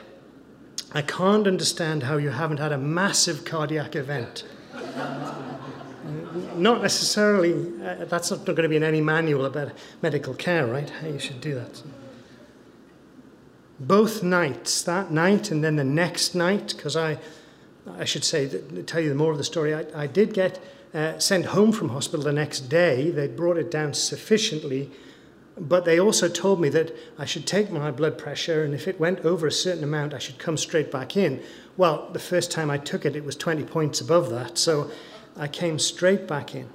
I 0.93 1.03
can't 1.03 1.47
understand 1.47 2.05
how 2.05 2.17
you 2.17 2.31
haven't 2.31 2.59
had 2.59 2.73
a 2.73 2.79
massive 2.79 3.45
cardiac 3.45 3.97
event. 3.97 4.45
not 6.57 6.83
necessarily, 6.83 7.53
uh, 7.85 8.05
that's 8.07 8.31
not 8.31 8.45
going 8.45 8.63
to 8.63 8.69
be 8.69 8.77
in 8.77 8.85
any 8.85 9.01
manual 9.01 9.45
about 9.45 9.73
medical 10.03 10.35
care, 10.35 10.67
right? 10.67 10.89
How 10.89 11.09
you 11.09 11.19
should 11.19 11.41
do 11.41 11.55
that. 11.57 11.83
Both 13.79 14.23
nights, 14.23 14.83
that 14.83 15.11
night 15.11 15.51
and 15.51 15.63
then 15.63 15.77
the 15.77 15.85
next 15.85 16.35
night, 16.35 16.75
because 16.77 16.97
I, 16.97 17.19
I 17.99 18.05
should 18.05 18.25
say, 18.25 18.49
tell 18.87 19.01
you 19.01 19.15
more 19.15 19.33
of 19.33 19.39
the 19.39 19.45
story, 19.45 19.75
I, 19.75 19.85
I 19.95 20.07
did 20.07 20.33
get 20.33 20.59
uh, 20.95 21.19
sent 21.19 21.47
home 21.47 21.73
from 21.73 21.91
hospital 21.91 22.25
the 22.25 22.33
next 22.33 22.69
day. 22.71 23.11
They 23.11 23.29
brought 23.29 23.59
it 23.59 23.71
down 23.71 23.93
sufficiently, 23.93 24.91
but 25.59 25.85
they 25.85 26.01
also 26.01 26.27
told 26.29 26.59
me 26.59 26.71
that 26.71 26.95
I 27.19 27.27
should 27.27 27.47
take 27.47 27.71
my 27.71 27.91
blood 27.91 28.17
pressure, 28.17 28.65
and 28.65 28.73
if 28.73 28.89
it 28.89 28.99
went 28.99 29.21
over 29.21 29.47
a 29.47 29.53
certain 29.53 29.85
amount, 29.85 30.15
I 30.15 30.19
should 30.19 30.39
come 30.39 30.57
straight 30.57 30.91
back 30.91 31.17
in. 31.17 31.43
Well, 31.77 32.09
the 32.13 32.19
first 32.19 32.51
time 32.51 32.71
I 32.71 32.79
took 32.79 33.05
it, 33.05 33.15
it 33.15 33.25
was 33.25 33.37
20 33.37 33.65
points 33.65 34.01
above 34.01 34.31
that, 34.31 34.57
so 34.57 34.91
I 35.37 35.49
came 35.49 35.79
straight 35.79 36.27
back 36.27 36.55
in. 36.55 36.71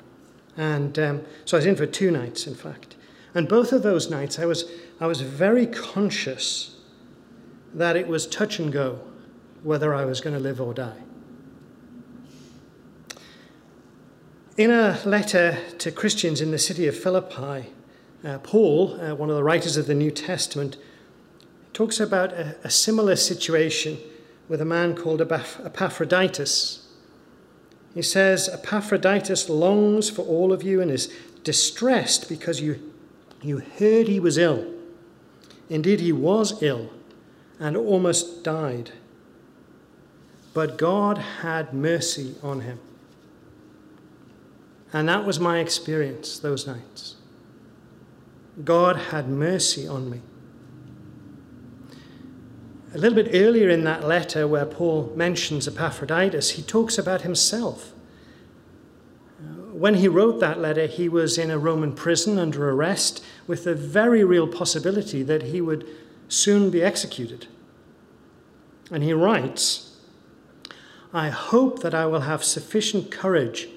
And 0.56 1.00
um, 1.00 1.22
so 1.46 1.58
I 1.58 1.60
was 1.60 1.66
in 1.66 1.76
for 1.76 1.88
two 1.88 2.12
nights, 2.12 2.46
in 2.46 2.54
fact. 2.54 2.96
And 3.34 3.48
both 3.48 3.72
of 3.72 3.82
those 3.82 4.10
nights, 4.10 4.38
I 4.38 4.46
was, 4.46 4.70
I 5.00 5.08
was 5.08 5.22
very 5.22 5.66
conscious 5.66 6.78
that 7.74 7.96
it 7.96 8.08
was 8.08 8.28
touch 8.28 8.60
and 8.60 8.72
go 8.72 9.00
whether 9.64 9.94
I 9.94 10.06
was 10.06 10.22
going 10.22 10.36
to 10.36 10.40
live 10.40 10.60
or 10.60 10.74
die. 10.74 10.98
In 14.58 14.72
a 14.72 15.00
letter 15.06 15.58
to 15.80 15.92
Christians 15.92 16.42
in 16.42 16.52
the 16.52 16.60
city 16.60 16.88
of 16.88 16.98
Philippi, 16.98 17.70
uh, 18.24 18.40
Paul, 18.40 19.00
uh, 19.00 19.16
one 19.16 19.30
of 19.30 19.36
the 19.36 19.44
writers 19.44 19.78
of 19.78 19.88
the 19.88 19.94
New 19.94 20.12
Testament, 20.12 20.78
talks 21.74 22.00
about 22.00 22.34
a, 22.34 22.58
a 22.64 22.70
similar 22.70 23.16
situation 23.16 23.98
with 24.50 24.62
a 24.62 24.66
man 24.66 24.96
called 24.96 25.22
Epaphroditus. 25.22 26.88
He 27.94 28.02
says, 28.02 28.50
Epaphroditus 28.50 29.50
longs 29.50 30.10
for 30.10 30.24
all 30.24 30.52
of 30.52 30.64
you 30.64 30.82
and 30.82 30.92
is 30.92 31.12
distressed 31.44 32.28
because 32.28 32.62
you, 32.62 32.92
you 33.42 33.60
heard 33.60 34.08
he 34.08 34.20
was 34.20 34.38
ill. 34.38 34.68
Indeed, 35.70 36.02
he 36.02 36.12
was 36.12 36.62
ill 36.62 36.90
and 37.62 37.78
almost 37.78 38.44
died. 38.44 38.92
But 40.54 40.78
God 40.78 41.20
had 41.20 41.74
mercy 41.74 42.36
on 42.44 42.62
him. 42.62 42.80
And 44.92 45.08
that 45.08 45.26
was 45.26 45.40
my 45.40 45.60
experience 45.60 46.40
those 46.40 46.68
nights. 46.68 47.16
God 48.66 48.98
had 48.98 49.30
mercy 49.30 49.88
on 49.88 50.10
me. 50.10 50.22
A 52.94 52.98
little 52.98 53.16
bit 53.16 53.30
earlier 53.34 53.70
in 53.70 53.86
that 53.86 54.06
letter, 54.06 54.46
where 54.48 54.66
Paul 54.66 55.14
mentions 55.16 55.68
Epaphroditus, 55.68 56.52
he 56.52 56.64
talks 56.64 56.98
about 56.98 57.22
himself. 57.22 57.94
When 59.72 59.96
he 59.96 60.10
wrote 60.10 60.42
that 60.42 60.60
letter, 60.60 60.88
he 60.88 61.08
was 61.08 61.38
in 61.38 61.50
a 61.50 61.58
Roman 61.58 61.94
prison 61.94 62.38
under 62.38 62.70
arrest 62.70 63.24
with 63.48 63.64
the 63.64 63.76
very 63.76 64.24
real 64.24 64.48
possibility 64.48 65.24
that 65.24 65.44
he 65.44 65.62
would 65.62 65.88
soon 66.32 66.70
be 66.70 66.82
executed. 66.82 67.48
And 68.90 69.04
he 69.04 69.14
writes, 69.14 69.98
I 71.14 71.30
hope 71.30 71.82
that 71.82 71.94
I 71.94 72.06
will 72.06 72.22
have 72.22 72.44
sufficient 72.44 73.12
courage 73.12 73.68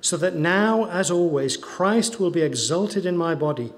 so 0.00 0.16
that 0.16 0.34
now, 0.34 0.86
as 0.86 1.12
always, 1.12 1.56
Christ 1.56 2.18
will 2.18 2.32
be 2.32 2.42
exalted 2.42 3.06
in 3.06 3.16
my 3.16 3.36
body, 3.36 3.72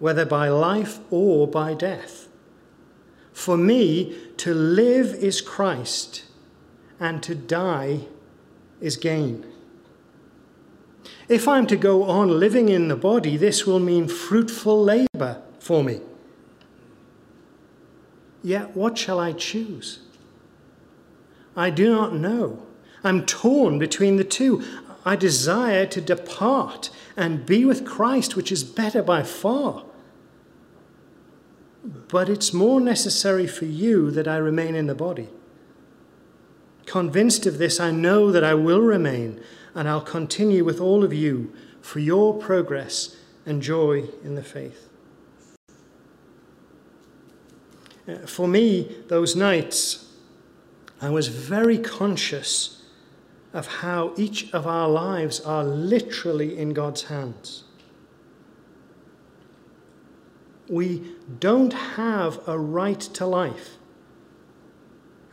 whether 0.00 0.24
by 0.24 0.48
life 0.48 0.98
or 1.10 1.46
by 1.46 1.72
death. 1.72 2.26
For 3.32 3.56
me, 3.56 4.16
to 4.38 4.52
live 4.52 5.14
is 5.14 5.40
Christ, 5.40 6.24
and 6.98 7.22
to 7.22 7.36
die 7.36 8.00
is 8.80 8.96
gain. 8.96 9.46
If 11.28 11.46
I'm 11.46 11.68
to 11.68 11.76
go 11.76 12.02
on 12.04 12.40
living 12.40 12.68
in 12.68 12.88
the 12.88 12.96
body, 12.96 13.36
this 13.36 13.66
will 13.66 13.78
mean 13.78 14.08
fruitful 14.08 14.82
labor 14.82 15.42
for 15.60 15.84
me. 15.84 16.00
Yet 18.46 18.76
what 18.76 18.96
shall 18.96 19.18
I 19.18 19.32
choose? 19.32 19.98
I 21.56 21.68
do 21.68 21.90
not 21.90 22.14
know. 22.14 22.64
I'm 23.02 23.26
torn 23.26 23.76
between 23.80 24.18
the 24.18 24.22
two. 24.22 24.62
I 25.04 25.16
desire 25.16 25.84
to 25.86 26.00
depart 26.00 26.90
and 27.16 27.44
be 27.44 27.64
with 27.64 27.84
Christ, 27.84 28.36
which 28.36 28.52
is 28.52 28.62
better 28.62 29.02
by 29.02 29.24
far. 29.24 29.82
But 31.82 32.28
it's 32.28 32.52
more 32.52 32.80
necessary 32.80 33.48
for 33.48 33.64
you 33.64 34.12
that 34.12 34.28
I 34.28 34.36
remain 34.36 34.76
in 34.76 34.86
the 34.86 34.94
body. 34.94 35.28
Convinced 36.84 37.46
of 37.46 37.58
this, 37.58 37.80
I 37.80 37.90
know 37.90 38.30
that 38.30 38.44
I 38.44 38.54
will 38.54 38.80
remain 38.80 39.40
and 39.74 39.88
I'll 39.88 40.00
continue 40.00 40.62
with 40.62 40.80
all 40.80 41.02
of 41.02 41.12
you 41.12 41.52
for 41.80 41.98
your 41.98 42.32
progress 42.38 43.16
and 43.44 43.60
joy 43.60 44.04
in 44.22 44.36
the 44.36 44.44
faith. 44.44 44.88
Uh, 47.90 47.95
Uh, 48.08 48.18
for 48.26 48.46
me, 48.46 48.96
those 49.08 49.34
nights, 49.34 50.12
I 51.00 51.10
was 51.10 51.28
very 51.28 51.78
conscious 51.78 52.82
of 53.52 53.66
how 53.66 54.12
each 54.16 54.52
of 54.52 54.66
our 54.66 54.88
lives 54.88 55.40
are 55.40 55.64
literally 55.64 56.56
in 56.58 56.74
God's 56.74 57.04
hands. 57.04 57.64
We 60.68 61.14
don't 61.38 61.72
have 61.72 62.40
a 62.46 62.58
right 62.58 63.00
to 63.00 63.26
life. 63.26 63.76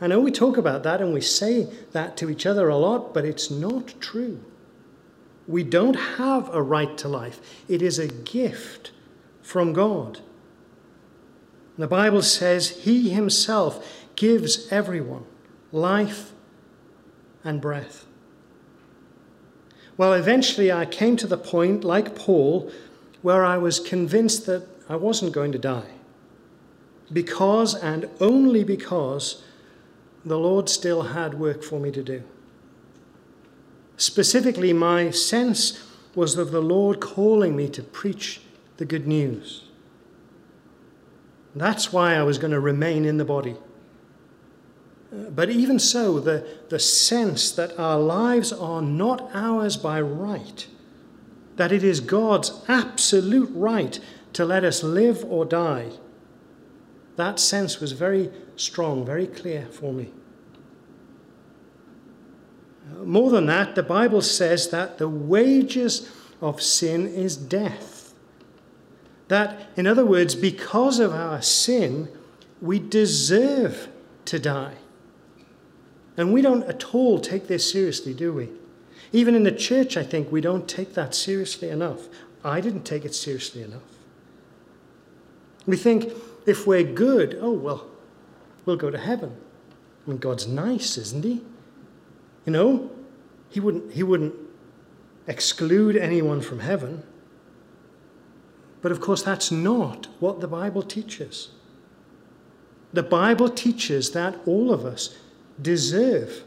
I 0.00 0.06
know 0.06 0.20
we 0.20 0.32
talk 0.32 0.56
about 0.56 0.82
that 0.82 1.00
and 1.00 1.12
we 1.12 1.20
say 1.20 1.68
that 1.92 2.16
to 2.18 2.30
each 2.30 2.46
other 2.46 2.68
a 2.68 2.76
lot, 2.76 3.14
but 3.14 3.24
it's 3.24 3.50
not 3.50 3.94
true. 4.00 4.42
We 5.46 5.62
don't 5.62 5.94
have 5.94 6.52
a 6.54 6.62
right 6.62 6.96
to 6.98 7.08
life, 7.08 7.40
it 7.68 7.82
is 7.82 7.98
a 7.98 8.08
gift 8.08 8.90
from 9.42 9.72
God. 9.72 10.20
The 11.76 11.86
Bible 11.86 12.22
says 12.22 12.70
He 12.70 13.10
Himself 13.10 14.04
gives 14.16 14.70
everyone 14.70 15.24
life 15.72 16.32
and 17.42 17.60
breath. 17.60 18.06
Well, 19.96 20.12
eventually 20.12 20.72
I 20.72 20.86
came 20.86 21.16
to 21.16 21.26
the 21.26 21.36
point, 21.36 21.84
like 21.84 22.16
Paul, 22.16 22.70
where 23.22 23.44
I 23.44 23.58
was 23.58 23.80
convinced 23.80 24.46
that 24.46 24.66
I 24.88 24.96
wasn't 24.96 25.32
going 25.32 25.52
to 25.52 25.58
die. 25.58 25.90
Because 27.12 27.74
and 27.74 28.08
only 28.20 28.64
because 28.64 29.42
the 30.24 30.38
Lord 30.38 30.68
still 30.68 31.02
had 31.02 31.34
work 31.34 31.62
for 31.62 31.78
me 31.78 31.90
to 31.92 32.02
do. 32.02 32.22
Specifically, 33.96 34.72
my 34.72 35.10
sense 35.10 35.82
was 36.14 36.36
of 36.36 36.50
the 36.50 36.62
Lord 36.62 37.00
calling 37.00 37.54
me 37.54 37.68
to 37.68 37.82
preach 37.82 38.40
the 38.78 38.84
good 38.84 39.06
news. 39.06 39.63
That's 41.54 41.92
why 41.92 42.14
I 42.14 42.22
was 42.22 42.38
going 42.38 42.50
to 42.50 42.60
remain 42.60 43.04
in 43.04 43.16
the 43.16 43.24
body. 43.24 43.56
Uh, 45.12 45.30
but 45.30 45.50
even 45.50 45.78
so, 45.78 46.18
the, 46.18 46.46
the 46.68 46.80
sense 46.80 47.52
that 47.52 47.78
our 47.78 47.98
lives 47.98 48.52
are 48.52 48.82
not 48.82 49.30
ours 49.32 49.76
by 49.76 50.00
right, 50.00 50.66
that 51.56 51.70
it 51.70 51.84
is 51.84 52.00
God's 52.00 52.64
absolute 52.66 53.50
right 53.54 54.00
to 54.32 54.44
let 54.44 54.64
us 54.64 54.82
live 54.82 55.24
or 55.24 55.44
die, 55.44 55.90
that 57.16 57.38
sense 57.38 57.78
was 57.78 57.92
very 57.92 58.30
strong, 58.56 59.06
very 59.06 59.28
clear 59.28 59.66
for 59.66 59.92
me. 59.92 60.10
Uh, 62.90 63.04
more 63.04 63.30
than 63.30 63.46
that, 63.46 63.76
the 63.76 63.82
Bible 63.82 64.22
says 64.22 64.70
that 64.70 64.98
the 64.98 65.08
wages 65.08 66.10
of 66.40 66.60
sin 66.60 67.06
is 67.06 67.36
death. 67.36 67.93
That, 69.28 69.70
in 69.76 69.86
other 69.86 70.04
words, 70.04 70.34
because 70.34 70.98
of 70.98 71.12
our 71.12 71.40
sin, 71.40 72.08
we 72.60 72.78
deserve 72.78 73.88
to 74.26 74.38
die. 74.38 74.74
And 76.16 76.32
we 76.32 76.42
don't 76.42 76.62
at 76.64 76.94
all 76.94 77.18
take 77.18 77.48
this 77.48 77.70
seriously, 77.70 78.14
do 78.14 78.32
we? 78.32 78.48
Even 79.12 79.34
in 79.34 79.44
the 79.44 79.52
church, 79.52 79.96
I 79.96 80.02
think 80.02 80.30
we 80.30 80.40
don't 80.40 80.68
take 80.68 80.94
that 80.94 81.14
seriously 81.14 81.68
enough. 81.70 82.08
I 82.44 82.60
didn't 82.60 82.84
take 82.84 83.04
it 83.04 83.14
seriously 83.14 83.62
enough. 83.62 83.82
We 85.66 85.76
think 85.76 86.12
if 86.46 86.66
we're 86.66 86.84
good, 86.84 87.38
oh, 87.40 87.52
well, 87.52 87.86
we'll 88.66 88.76
go 88.76 88.90
to 88.90 88.98
heaven. 88.98 89.34
I 90.06 90.10
mean, 90.10 90.18
God's 90.18 90.46
nice, 90.46 90.98
isn't 90.98 91.24
he? 91.24 91.42
You 92.44 92.52
know, 92.52 92.90
he 93.48 93.60
wouldn't, 93.60 93.92
he 93.92 94.02
wouldn't 94.02 94.34
exclude 95.26 95.96
anyone 95.96 96.40
from 96.40 96.60
heaven. 96.60 97.02
But 98.84 98.92
of 98.92 99.00
course, 99.00 99.22
that's 99.22 99.50
not 99.50 100.08
what 100.20 100.42
the 100.42 100.46
Bible 100.46 100.82
teaches. 100.82 101.48
The 102.92 103.02
Bible 103.02 103.48
teaches 103.48 104.10
that 104.10 104.36
all 104.44 104.70
of 104.70 104.84
us 104.84 105.16
deserve 105.62 106.44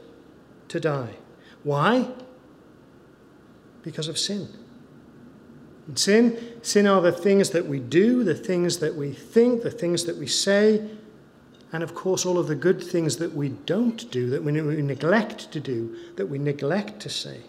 to 0.68 0.80
die. 0.80 1.16
Why? 1.64 2.12
Because 3.82 4.08
of 4.08 4.20
sin. 4.20 4.50
And 5.88 5.98
sin, 5.98 6.38
sin 6.62 6.86
are 6.86 7.02
the 7.02 7.12
things 7.12 7.50
that 7.50 7.66
we 7.66 7.80
do, 7.80 8.24
the 8.24 8.36
things 8.36 8.78
that 8.78 8.94
we 8.94 9.14
think, 9.14 9.64
the 9.64 9.72
things 9.72 10.04
that 10.04 10.18
we 10.18 10.28
say, 10.28 10.88
and 11.72 11.82
of 11.82 11.96
course, 11.96 12.24
all 12.24 12.38
of 12.38 12.46
the 12.46 12.54
good 12.54 12.84
things 12.84 13.18
that 13.18 13.34
we 13.34 13.50
don't 13.50 14.12
do, 14.12 14.30
that 14.30 14.44
we 14.44 14.52
neglect 14.52 15.52
to 15.54 15.60
do, 15.60 15.96
that 16.18 16.28
we 16.28 16.38
neglect 16.38 17.00
to 17.00 17.10
say. 17.10 17.42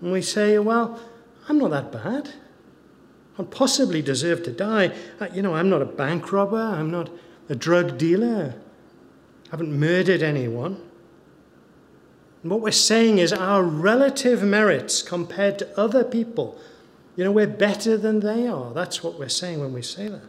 And 0.00 0.10
we 0.10 0.22
say, 0.22 0.58
well, 0.58 1.00
I'm 1.48 1.58
not 1.58 1.70
that 1.70 1.92
bad. 1.92 2.30
I 3.38 3.44
possibly 3.44 4.02
deserve 4.02 4.42
to 4.44 4.52
die. 4.52 4.92
Uh, 5.20 5.28
you 5.32 5.42
know, 5.42 5.54
I'm 5.54 5.70
not 5.70 5.80
a 5.80 5.86
bank 5.86 6.32
robber. 6.32 6.56
I'm 6.56 6.90
not 6.90 7.10
a 7.48 7.54
drug 7.54 7.96
dealer. 7.96 8.54
I 9.46 9.50
haven't 9.50 9.78
murdered 9.78 10.22
anyone. 10.22 10.82
And 12.42 12.50
what 12.50 12.60
we're 12.60 12.70
saying 12.72 13.18
is 13.18 13.32
our 13.32 13.62
relative 13.62 14.42
merits 14.42 15.02
compared 15.02 15.58
to 15.60 15.78
other 15.78 16.04
people, 16.04 16.58
you 17.16 17.24
know, 17.24 17.32
we're 17.32 17.46
better 17.46 17.96
than 17.96 18.20
they 18.20 18.46
are. 18.46 18.72
That's 18.72 19.02
what 19.02 19.18
we're 19.18 19.28
saying 19.28 19.60
when 19.60 19.72
we 19.72 19.82
say 19.82 20.08
that. 20.08 20.22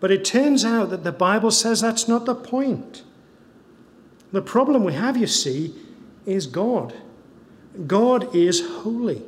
But 0.00 0.10
it 0.10 0.24
turns 0.24 0.64
out 0.64 0.90
that 0.90 1.04
the 1.04 1.12
Bible 1.12 1.52
says 1.52 1.80
that's 1.80 2.08
not 2.08 2.24
the 2.24 2.34
point. 2.34 3.04
The 4.32 4.42
problem 4.42 4.82
we 4.82 4.94
have, 4.94 5.16
you 5.16 5.28
see, 5.28 5.74
is 6.26 6.46
God. 6.46 6.94
God 7.86 8.34
is 8.34 8.66
holy. 8.82 9.22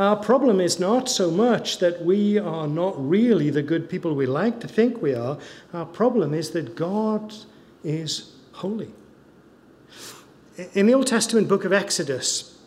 Our 0.00 0.16
problem 0.16 0.62
is 0.62 0.80
not 0.80 1.10
so 1.10 1.30
much 1.30 1.76
that 1.80 2.02
we 2.02 2.38
are 2.38 2.66
not 2.66 2.94
really 2.96 3.50
the 3.50 3.60
good 3.60 3.90
people 3.90 4.14
we 4.14 4.24
like 4.24 4.58
to 4.60 4.66
think 4.66 5.02
we 5.02 5.12
are. 5.12 5.36
Our 5.74 5.84
problem 5.84 6.32
is 6.32 6.52
that 6.52 6.74
God 6.74 7.34
is 7.84 8.32
holy. 8.52 8.94
In 10.72 10.86
the 10.86 10.94
Old 10.94 11.06
Testament 11.06 11.48
book 11.48 11.66
of 11.66 11.74
Exodus, 11.74 12.58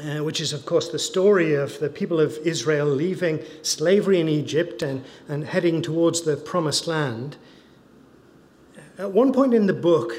uh, 0.00 0.22
which 0.22 0.38
is, 0.38 0.52
of 0.52 0.66
course, 0.66 0.90
the 0.90 0.98
story 0.98 1.54
of 1.54 1.78
the 1.78 1.88
people 1.88 2.20
of 2.20 2.36
Israel 2.44 2.88
leaving 2.88 3.40
slavery 3.62 4.20
in 4.20 4.28
Egypt 4.28 4.82
and, 4.82 5.02
and 5.28 5.46
heading 5.46 5.80
towards 5.80 6.20
the 6.20 6.36
promised 6.36 6.86
land. 6.86 7.38
At 8.98 9.12
one 9.12 9.32
point 9.32 9.54
in 9.54 9.64
the 9.64 9.72
book, 9.72 10.12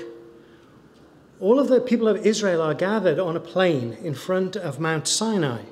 all 1.40 1.60
of 1.60 1.68
the 1.68 1.82
people 1.82 2.08
of 2.08 2.26
Israel 2.26 2.64
are 2.64 2.74
gathered 2.74 3.20
on 3.20 3.36
a 3.36 3.40
plain 3.40 3.94
in 3.94 4.16
front 4.16 4.56
of 4.56 4.80
Mount 4.80 5.08
Sinai. 5.08 5.66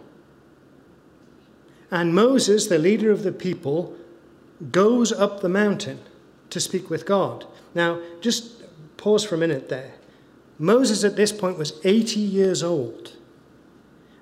And 1.92 2.14
Moses, 2.14 2.68
the 2.68 2.78
leader 2.78 3.12
of 3.12 3.24
the 3.24 3.32
people, 3.32 3.96
goes 4.72 5.12
up 5.12 5.42
the 5.42 5.50
mountain 5.50 6.00
to 6.50 6.60
speak 6.60 6.90
with 6.90 7.06
God. 7.06 7.46
Now, 7.74 8.00
just 8.22 8.64
pause 8.98 9.24
for 9.24 9.36
a 9.36 9.38
minute 9.38 9.70
there. 9.70 9.94
Moses 10.58 11.04
at 11.04 11.16
this 11.16 11.32
point 11.32 11.58
was 11.58 11.80
80 11.84 12.20
years 12.20 12.62
old 12.62 13.16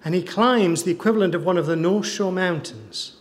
and 0.07 0.15
he 0.15 0.23
climbs 0.23 0.83
the 0.83 0.91
equivalent 0.91 1.35
of 1.35 1.43
one 1.43 1.57
of 1.57 1.65
the 1.65 1.75
North 1.75 2.05
Shore 2.05 2.31
Mountains. 2.31 3.17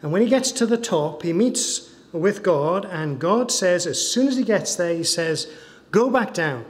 And 0.00 0.12
when 0.12 0.22
he 0.22 0.28
gets 0.28 0.50
to 0.52 0.64
the 0.64 0.78
top, 0.78 1.22
he 1.22 1.32
meets 1.32 1.90
with 2.10 2.42
God, 2.42 2.86
and 2.86 3.18
God 3.18 3.52
says, 3.52 3.86
as 3.86 4.10
soon 4.10 4.28
as 4.28 4.36
he 4.36 4.42
gets 4.42 4.74
there, 4.76 4.94
he 4.94 5.04
says, 5.04 5.52
Go 5.90 6.08
back 6.08 6.32
down. 6.32 6.64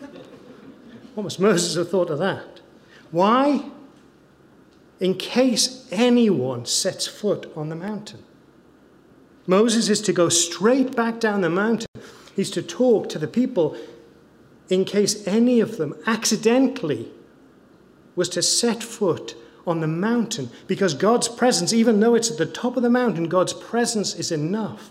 What 1.14 1.22
must 1.22 1.40
Moses 1.40 1.76
have 1.76 1.88
thought 1.88 2.10
of 2.10 2.18
that? 2.18 2.60
Why? 3.10 3.70
In 5.00 5.14
case 5.14 5.86
anyone 5.90 6.64
sets 6.64 7.06
foot 7.06 7.52
on 7.54 7.68
the 7.68 7.76
mountain. 7.76 8.22
Moses 9.46 9.88
is 9.88 10.00
to 10.02 10.12
go 10.12 10.28
straight 10.28 10.96
back 10.96 11.20
down 11.20 11.42
the 11.42 11.50
mountain. 11.50 11.86
He's 12.34 12.50
to 12.52 12.62
talk 12.62 13.08
to 13.10 13.18
the 13.18 13.28
people 13.28 13.76
in 14.68 14.84
case 14.84 15.26
any 15.26 15.60
of 15.60 15.76
them 15.76 15.94
accidentally 16.06 17.08
was 18.16 18.28
to 18.30 18.42
set 18.42 18.82
foot 18.82 19.36
on 19.66 19.80
the 19.80 19.86
mountain 19.86 20.50
because 20.66 20.94
God's 20.94 21.28
presence, 21.28 21.72
even 21.72 22.00
though 22.00 22.14
it's 22.14 22.30
at 22.30 22.38
the 22.38 22.46
top 22.46 22.76
of 22.76 22.82
the 22.82 22.90
mountain, 22.90 23.28
God's 23.28 23.52
presence 23.52 24.14
is 24.14 24.32
enough. 24.32 24.90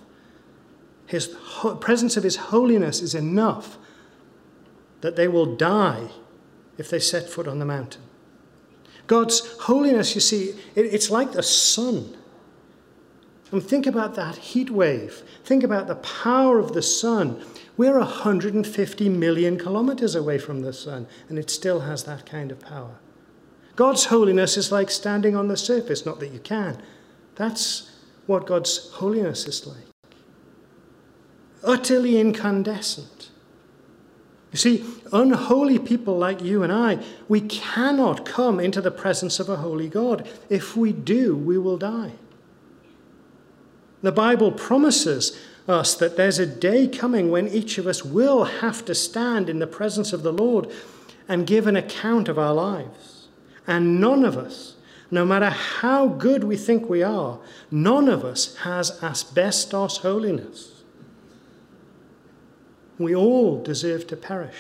His 1.08 1.34
ho- 1.34 1.76
presence 1.76 2.18
of 2.18 2.24
His 2.24 2.36
holiness 2.36 3.02
is 3.02 3.16
enough 3.16 3.78
that 5.02 5.16
they 5.16 5.28
will 5.28 5.56
die 5.56 6.10
if 6.78 6.90
they 6.90 7.00
set 7.00 7.30
foot 7.30 7.48
on 7.48 7.60
the 7.60 7.66
mountain. 7.66 8.02
God's 9.08 9.58
holiness, 9.62 10.16
you 10.16 10.22
see, 10.22 10.56
it, 10.76 10.86
it's 10.86 11.10
like 11.10 11.32
the 11.32 11.44
sun. 11.44 12.16
And 13.52 13.64
think 13.64 13.86
about 13.86 14.16
that 14.16 14.38
heat 14.38 14.70
wave. 14.70 15.24
Think 15.44 15.64
about 15.64 15.88
the 15.88 15.96
power 15.96 16.60
of 16.60 16.74
the 16.74 16.82
sun. 16.82 17.44
We're 17.78 18.00
150 18.00 19.10
million 19.10 19.58
kilometers 19.58 20.16
away 20.16 20.38
from 20.38 20.62
the 20.62 20.74
sun, 20.74 21.08
and 21.30 21.38
it 21.38 21.50
still 21.50 21.82
has 21.82 22.04
that 22.06 22.26
kind 22.26 22.52
of 22.52 22.60
power. 22.60 23.00
God's 23.76 24.06
holiness 24.06 24.58
is 24.58 24.72
like 24.72 24.90
standing 24.90 25.36
on 25.36 25.50
the 25.50 25.58
surface, 25.58 26.06
not 26.06 26.20
that 26.20 26.32
you 26.32 26.40
can. 26.40 26.82
That's 27.36 27.92
what 28.26 28.48
God's 28.48 28.90
holiness 28.92 29.46
is 29.46 29.68
like. 29.68 29.86
Utterly 31.64 32.20
incandescent. 32.20 33.30
You 34.56 34.60
see, 34.60 34.86
unholy 35.12 35.80
people 35.80 36.18
like 36.18 36.42
you 36.42 36.64
and 36.64 36.72
I, 36.72 37.04
we 37.28 37.42
cannot 37.42 38.24
come 38.24 38.58
into 38.58 38.80
the 38.80 38.90
presence 38.90 39.38
of 39.38 39.50
a 39.50 39.58
holy 39.58 39.90
God. 39.90 40.26
If 40.50 40.78
we 40.78 40.94
do, 40.94 41.36
we 41.36 41.58
will 41.58 41.76
die. 41.76 42.14
The 44.02 44.14
Bible 44.14 44.54
promises 44.54 45.38
us 45.68 45.94
that 45.96 46.16
there's 46.16 46.40
a 46.40 46.46
day 46.46 46.88
coming 46.88 47.32
when 47.32 47.50
each 47.50 47.78
of 47.78 47.86
us 47.86 48.06
will 48.06 48.46
have 48.46 48.86
to 48.86 48.96
stand 48.96 49.50
in 49.50 49.60
the 49.60 49.68
presence 49.68 50.14
of 50.14 50.24
the 50.24 50.32
Lord 50.32 50.72
and 51.28 51.46
give 51.46 51.68
an 51.68 51.76
account 51.76 52.30
of 52.30 52.40
our 52.40 52.54
lives. 52.54 53.28
And 53.68 54.00
none 54.00 54.24
of 54.24 54.38
us, 54.38 54.76
no 55.12 55.26
matter 55.26 55.50
how 55.50 56.08
good 56.08 56.46
we 56.46 56.56
think 56.56 56.90
we 56.90 57.04
are, 57.04 57.40
none 57.72 58.08
of 58.08 58.24
us 58.24 58.56
has 58.60 59.04
asbestos 59.04 59.98
holiness. 59.98 60.75
We 62.98 63.16
all 63.16 63.62
deserve 63.62 64.08
to 64.08 64.16
perish. 64.16 64.56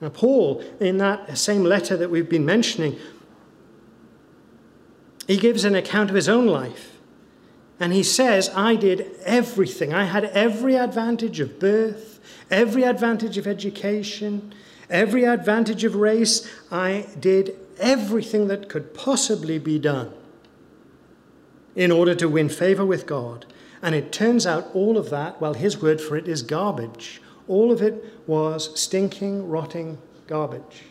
Now, 0.00 0.08
Paul, 0.08 0.64
in 0.80 0.98
that 0.98 1.36
same 1.36 1.62
letter 1.62 1.96
that 1.96 2.10
we've 2.10 2.28
been 2.28 2.46
mentioning, 2.46 2.98
he 5.26 5.36
gives 5.36 5.64
an 5.64 5.74
account 5.74 6.08
of 6.08 6.16
his 6.16 6.28
own 6.28 6.46
life. 6.46 6.96
And 7.78 7.92
he 7.92 8.02
says, 8.02 8.50
I 8.54 8.76
did 8.76 9.10
everything. 9.24 9.92
I 9.92 10.04
had 10.04 10.24
every 10.24 10.74
advantage 10.74 11.40
of 11.40 11.58
birth, 11.58 12.20
every 12.50 12.82
advantage 12.82 13.38
of 13.38 13.46
education, 13.46 14.54
every 14.88 15.24
advantage 15.24 15.84
of 15.84 15.94
race. 15.94 16.50
I 16.70 17.06
did 17.18 17.56
everything 17.78 18.48
that 18.48 18.68
could 18.68 18.94
possibly 18.94 19.58
be 19.58 19.78
done 19.78 20.12
in 21.74 21.90
order 21.90 22.14
to 22.14 22.28
win 22.28 22.48
favor 22.48 22.84
with 22.84 23.06
God. 23.06 23.46
And 23.82 23.94
it 23.94 24.12
turns 24.12 24.46
out 24.46 24.68
all 24.74 24.98
of 24.98 25.10
that, 25.10 25.40
well, 25.40 25.54
his 25.54 25.80
word 25.80 26.00
for 26.00 26.16
it 26.16 26.28
is 26.28 26.42
garbage. 26.42 27.22
All 27.48 27.72
of 27.72 27.80
it 27.80 28.04
was 28.26 28.78
stinking, 28.78 29.48
rotting 29.48 29.98
garbage. 30.26 30.84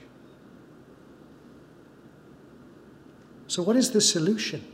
So, 3.47 3.63
what 3.63 3.75
is 3.75 3.91
the 3.91 4.01
solution? 4.01 4.65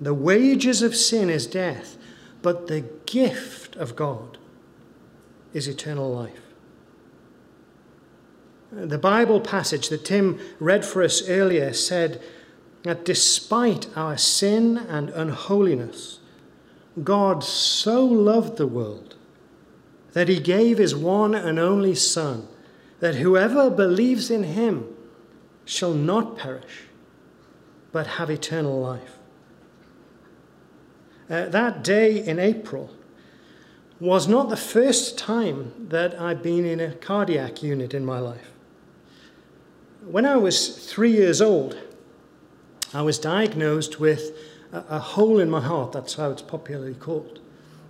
The 0.00 0.14
wages 0.14 0.82
of 0.82 0.94
sin 0.94 1.30
is 1.30 1.46
death, 1.46 1.96
but 2.42 2.66
the 2.66 2.82
gift 3.06 3.76
of 3.76 3.96
God 3.96 4.38
is 5.52 5.68
eternal 5.68 6.12
life. 6.12 6.40
The 8.70 8.98
Bible 8.98 9.40
passage 9.40 9.88
that 9.88 10.04
Tim 10.04 10.40
read 10.58 10.84
for 10.84 11.02
us 11.02 11.28
earlier 11.28 11.72
said 11.72 12.20
that 12.84 13.04
despite 13.04 13.88
our 13.96 14.16
sin 14.16 14.76
and 14.76 15.10
unholiness, 15.10 16.20
God 17.02 17.42
so 17.42 18.04
loved 18.04 18.56
the 18.56 18.66
world 18.66 19.16
that 20.12 20.28
he 20.28 20.38
gave 20.38 20.78
his 20.78 20.94
one 20.94 21.34
and 21.34 21.58
only 21.58 21.94
Son, 21.94 22.46
that 23.00 23.16
whoever 23.16 23.68
believes 23.68 24.30
in 24.30 24.44
him 24.44 24.86
shall 25.64 25.94
not 25.94 26.38
perish, 26.38 26.84
but 27.90 28.06
have 28.06 28.30
eternal 28.30 28.80
life. 28.80 29.18
Uh, 31.28 31.46
that 31.46 31.82
day 31.82 32.24
in 32.24 32.38
April 32.38 32.90
was 33.98 34.28
not 34.28 34.50
the 34.50 34.56
first 34.56 35.16
time 35.16 35.72
that 35.88 36.20
I'd 36.20 36.42
been 36.42 36.66
in 36.66 36.80
a 36.80 36.92
cardiac 36.92 37.62
unit 37.62 37.94
in 37.94 38.04
my 38.04 38.18
life. 38.18 38.52
When 40.04 40.26
I 40.26 40.36
was 40.36 40.86
three 40.92 41.12
years 41.12 41.40
old, 41.40 41.78
I 42.94 43.02
was 43.02 43.18
diagnosed 43.18 43.98
with 43.98 44.30
a, 44.72 44.84
a 44.88 44.98
hole 44.98 45.40
in 45.40 45.50
my 45.50 45.60
heart. 45.60 45.92
That's 45.92 46.14
how 46.14 46.30
it's 46.30 46.42
popularly 46.42 46.94
called. 46.94 47.40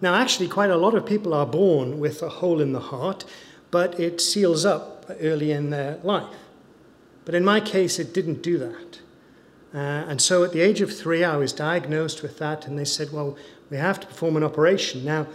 Now, 0.01 0.15
actually, 0.15 0.49
quite 0.49 0.71
a 0.71 0.77
lot 0.77 0.95
of 0.95 1.07
people 1.07 1.35
are 1.35 1.47
born 1.47 2.01
with 2.01 2.23
a 2.23 2.29
hole 2.29 2.61
in 2.61 2.73
the 2.73 2.81
heart, 2.81 3.25
but 3.71 3.99
it 4.01 4.21
seals 4.21 4.65
up 4.65 5.07
early 5.21 5.53
in 5.53 5.71
their 5.71 5.99
life. 6.03 6.35
But 7.25 7.35
in 7.35 7.45
my 7.45 7.61
case, 7.61 7.99
it 7.99 8.13
didn't 8.13 8.43
do 8.43 8.59
that. 8.59 9.01
Uh, 9.75 9.79
and 10.09 10.21
so 10.21 10.45
at 10.45 10.53
the 10.53 10.61
age 10.61 10.81
of 10.81 10.97
three, 10.97 11.25
I 11.25 11.37
was 11.37 11.53
diagnosed 11.53 12.23
with 12.23 12.39
that, 12.39 12.67
and 12.67 12.79
they 12.79 12.85
said, 12.85 13.13
well, 13.13 13.37
we 13.71 13.77
have 13.77 13.99
to 14.01 14.07
perform 14.07 14.37
an 14.37 14.45
operation. 14.45 15.05
Now, 15.05 15.27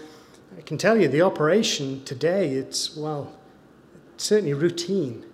I 0.57 0.61
can 0.61 0.77
tell 0.77 0.97
you 0.97 1.07
the 1.07 1.21
operation 1.21 2.03
today, 2.05 2.51
it's, 2.51 2.95
well, 2.95 3.33
certainly 4.17 4.53
routine. 4.53 5.25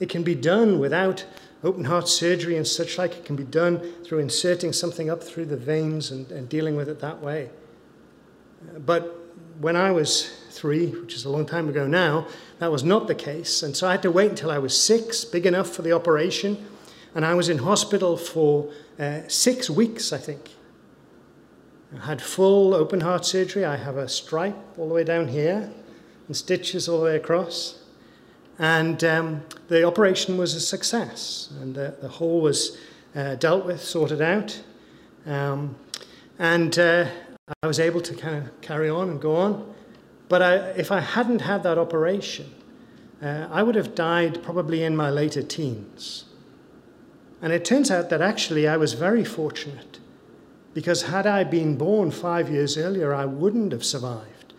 It 0.00 0.08
can 0.08 0.22
be 0.22 0.34
done 0.34 0.78
without 0.78 1.24
open 1.62 1.84
heart 1.84 2.08
surgery 2.08 2.56
and 2.56 2.66
such 2.66 2.98
like. 2.98 3.12
It 3.16 3.24
can 3.24 3.36
be 3.36 3.44
done 3.44 3.80
through 4.04 4.18
inserting 4.18 4.72
something 4.72 5.10
up 5.10 5.22
through 5.22 5.46
the 5.46 5.56
veins 5.56 6.10
and, 6.10 6.30
and 6.30 6.48
dealing 6.48 6.76
with 6.76 6.88
it 6.88 7.00
that 7.00 7.20
way. 7.20 7.50
But 8.78 9.16
when 9.58 9.76
I 9.76 9.90
was 9.90 10.30
three, 10.50 10.86
which 10.88 11.14
is 11.14 11.24
a 11.24 11.30
long 11.30 11.46
time 11.46 11.68
ago 11.68 11.86
now, 11.86 12.26
that 12.58 12.72
was 12.72 12.82
not 12.82 13.06
the 13.06 13.14
case. 13.14 13.62
And 13.62 13.76
so 13.76 13.86
I 13.86 13.92
had 13.92 14.02
to 14.02 14.10
wait 14.10 14.30
until 14.30 14.50
I 14.50 14.58
was 14.58 14.78
six, 14.78 15.24
big 15.24 15.46
enough 15.46 15.68
for 15.68 15.82
the 15.82 15.92
operation. 15.92 16.66
And 17.14 17.24
I 17.26 17.34
was 17.34 17.48
in 17.48 17.58
hospital 17.58 18.16
for 18.16 18.70
uh, 18.98 19.20
six 19.28 19.68
weeks, 19.68 20.12
I 20.12 20.18
think. 20.18 20.50
I 21.94 22.06
had 22.06 22.22
full 22.22 22.72
open 22.72 23.00
heart 23.00 23.24
surgery. 23.26 23.64
I 23.64 23.76
have 23.76 23.96
a 23.96 24.08
stripe 24.08 24.56
all 24.78 24.88
the 24.88 24.94
way 24.94 25.04
down 25.04 25.28
here 25.28 25.70
and 26.26 26.36
stitches 26.36 26.88
all 26.88 27.00
the 27.00 27.06
way 27.06 27.16
across. 27.16 27.79
And 28.60 29.02
um, 29.04 29.42
the 29.68 29.84
operation 29.84 30.36
was 30.36 30.54
a 30.54 30.60
success, 30.60 31.50
and 31.62 31.74
the, 31.74 31.94
the 32.02 32.08
hole 32.08 32.42
was 32.42 32.76
uh, 33.16 33.36
dealt 33.36 33.64
with, 33.64 33.82
sorted 33.82 34.20
out. 34.20 34.62
Um, 35.24 35.76
and 36.38 36.78
uh, 36.78 37.06
I 37.62 37.66
was 37.66 37.80
able 37.80 38.02
to 38.02 38.14
kind 38.14 38.36
of 38.36 38.60
carry 38.60 38.90
on 38.90 39.08
and 39.08 39.18
go 39.18 39.34
on. 39.34 39.74
But 40.28 40.42
I, 40.42 40.54
if 40.76 40.92
I 40.92 41.00
hadn't 41.00 41.40
had 41.40 41.62
that 41.62 41.78
operation, 41.78 42.52
uh, 43.22 43.48
I 43.50 43.62
would 43.62 43.76
have 43.76 43.94
died 43.94 44.42
probably 44.42 44.82
in 44.82 44.94
my 44.94 45.08
later 45.08 45.42
teens. 45.42 46.26
And 47.40 47.54
it 47.54 47.64
turns 47.64 47.90
out 47.90 48.10
that 48.10 48.20
actually 48.20 48.68
I 48.68 48.76
was 48.76 48.92
very 48.92 49.24
fortunate 49.24 50.00
because 50.74 51.04
had 51.04 51.26
I 51.26 51.44
been 51.44 51.76
born 51.76 52.10
five 52.10 52.50
years 52.50 52.76
earlier, 52.76 53.14
I 53.14 53.24
wouldn't 53.24 53.72
have 53.72 53.86
survived. 53.86 54.52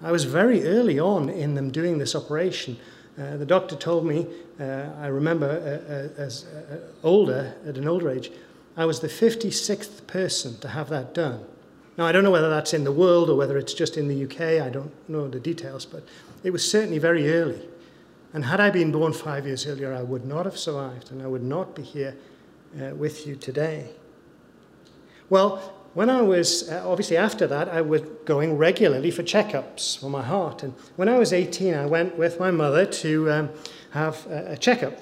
I 0.00 0.12
was 0.12 0.24
very 0.26 0.64
early 0.64 1.00
on 1.00 1.28
in 1.28 1.54
them 1.54 1.72
doing 1.72 1.98
this 1.98 2.14
operation. 2.14 2.76
Uh, 3.18 3.36
the 3.36 3.46
doctor 3.46 3.76
told 3.76 4.06
me, 4.06 4.26
uh, 4.58 4.88
I 5.00 5.08
remember 5.08 5.46
uh, 5.46 5.92
uh 5.92 6.22
as 6.22 6.44
uh, 6.44 6.78
older, 7.02 7.54
at 7.66 7.76
an 7.76 7.86
older 7.86 8.10
age, 8.10 8.30
I 8.76 8.86
was 8.86 9.00
the 9.00 9.08
56th 9.08 10.06
person 10.06 10.58
to 10.60 10.68
have 10.68 10.88
that 10.88 11.12
done. 11.12 11.44
Now, 11.98 12.06
I 12.06 12.12
don't 12.12 12.24
know 12.24 12.30
whether 12.30 12.48
that's 12.48 12.72
in 12.72 12.84
the 12.84 12.92
world 12.92 13.28
or 13.28 13.36
whether 13.36 13.58
it's 13.58 13.74
just 13.74 13.98
in 13.98 14.08
the 14.08 14.24
UK, 14.24 14.64
I 14.64 14.70
don't 14.70 14.92
know 15.10 15.28
the 15.28 15.40
details, 15.40 15.84
but 15.84 16.04
it 16.42 16.50
was 16.50 16.68
certainly 16.68 16.98
very 16.98 17.30
early. 17.34 17.68
And 18.32 18.46
had 18.46 18.60
I 18.60 18.70
been 18.70 18.92
born 18.92 19.12
five 19.12 19.46
years 19.46 19.66
earlier, 19.66 19.92
I 19.92 20.02
would 20.02 20.24
not 20.24 20.46
have 20.46 20.56
survived 20.56 21.10
and 21.10 21.22
I 21.22 21.26
would 21.26 21.42
not 21.42 21.74
be 21.74 21.82
here 21.82 22.16
uh, 22.80 22.94
with 22.94 23.26
you 23.26 23.36
today. 23.36 23.90
Well, 25.28 25.74
when 25.94 26.08
I 26.08 26.22
was, 26.22 26.70
uh, 26.70 26.82
obviously 26.88 27.16
after 27.16 27.46
that, 27.46 27.68
I 27.68 27.82
was 27.82 28.00
going 28.24 28.56
regularly 28.56 29.10
for 29.10 29.22
checkups 29.22 29.98
for 29.98 30.08
my 30.08 30.22
heart. 30.22 30.62
And 30.62 30.72
when 30.96 31.08
I 31.08 31.18
was 31.18 31.32
18, 31.32 31.74
I 31.74 31.86
went 31.86 32.16
with 32.16 32.40
my 32.40 32.50
mother 32.50 32.86
to 32.86 33.30
um, 33.30 33.50
have 33.90 34.26
a, 34.26 34.52
a, 34.52 34.56
checkup. 34.56 34.98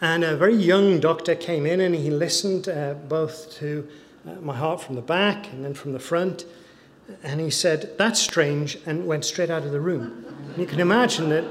And 0.00 0.22
a 0.22 0.36
very 0.36 0.54
young 0.54 1.00
doctor 1.00 1.34
came 1.34 1.66
in 1.66 1.80
and 1.80 1.94
he 1.94 2.10
listened 2.10 2.68
uh, 2.68 2.94
both 2.94 3.52
to 3.58 3.88
uh, 4.26 4.34
my 4.40 4.56
heart 4.56 4.80
from 4.80 4.94
the 4.94 5.02
back 5.02 5.52
and 5.52 5.64
then 5.64 5.74
from 5.74 5.92
the 5.92 5.98
front. 5.98 6.44
And 7.24 7.40
he 7.40 7.50
said, 7.50 7.98
That's 7.98 8.20
strange, 8.20 8.78
and 8.86 9.04
went 9.04 9.24
straight 9.24 9.50
out 9.50 9.64
of 9.64 9.72
the 9.72 9.80
room. 9.80 10.24
And 10.50 10.58
you 10.58 10.66
can 10.66 10.78
imagine 10.78 11.28
that, 11.30 11.44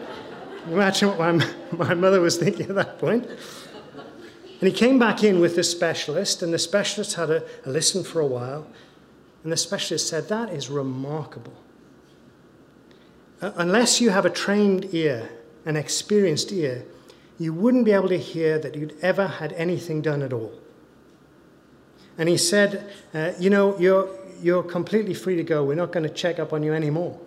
imagine 0.67 1.09
what 1.09 1.19
my, 1.19 1.47
my 1.71 1.93
mother 1.93 2.21
was 2.21 2.37
thinking 2.37 2.69
at 2.69 2.75
that 2.75 2.97
point. 2.97 3.29
And 4.59 4.69
he 4.69 4.75
came 4.75 4.99
back 4.99 5.23
in 5.23 5.39
with 5.39 5.55
the 5.55 5.63
specialist, 5.63 6.41
and 6.41 6.53
the 6.53 6.59
specialist 6.59 7.15
had 7.15 7.29
a, 7.29 7.43
a 7.65 7.69
listen 7.69 8.03
for 8.03 8.19
a 8.19 8.27
while. 8.27 8.67
And 9.43 9.51
the 9.51 9.57
specialist 9.57 10.07
said, 10.07 10.27
That 10.27 10.49
is 10.49 10.69
remarkable. 10.69 11.53
Uh, 13.41 13.51
unless 13.55 14.01
you 14.01 14.09
have 14.09 14.25
a 14.25 14.29
trained 14.29 14.93
ear, 14.93 15.29
an 15.65 15.77
experienced 15.77 16.51
ear, 16.51 16.85
you 17.37 17.53
wouldn't 17.53 17.85
be 17.85 17.93
able 17.93 18.09
to 18.09 18.17
hear 18.17 18.59
that 18.59 18.75
you'd 18.75 18.95
ever 19.01 19.27
had 19.27 19.53
anything 19.53 20.01
done 20.01 20.21
at 20.21 20.33
all. 20.33 20.51
And 22.17 22.27
he 22.27 22.35
said, 22.35 22.91
uh, 23.13 23.31
You 23.39 23.49
know, 23.49 23.79
you're, 23.79 24.09
you're 24.41 24.63
completely 24.63 25.13
free 25.13 25.37
to 25.37 25.43
go. 25.43 25.63
We're 25.63 25.75
not 25.75 25.93
going 25.93 26.03
to 26.03 26.13
check 26.13 26.37
up 26.37 26.51
on 26.51 26.63
you 26.63 26.73
anymore. 26.73 27.17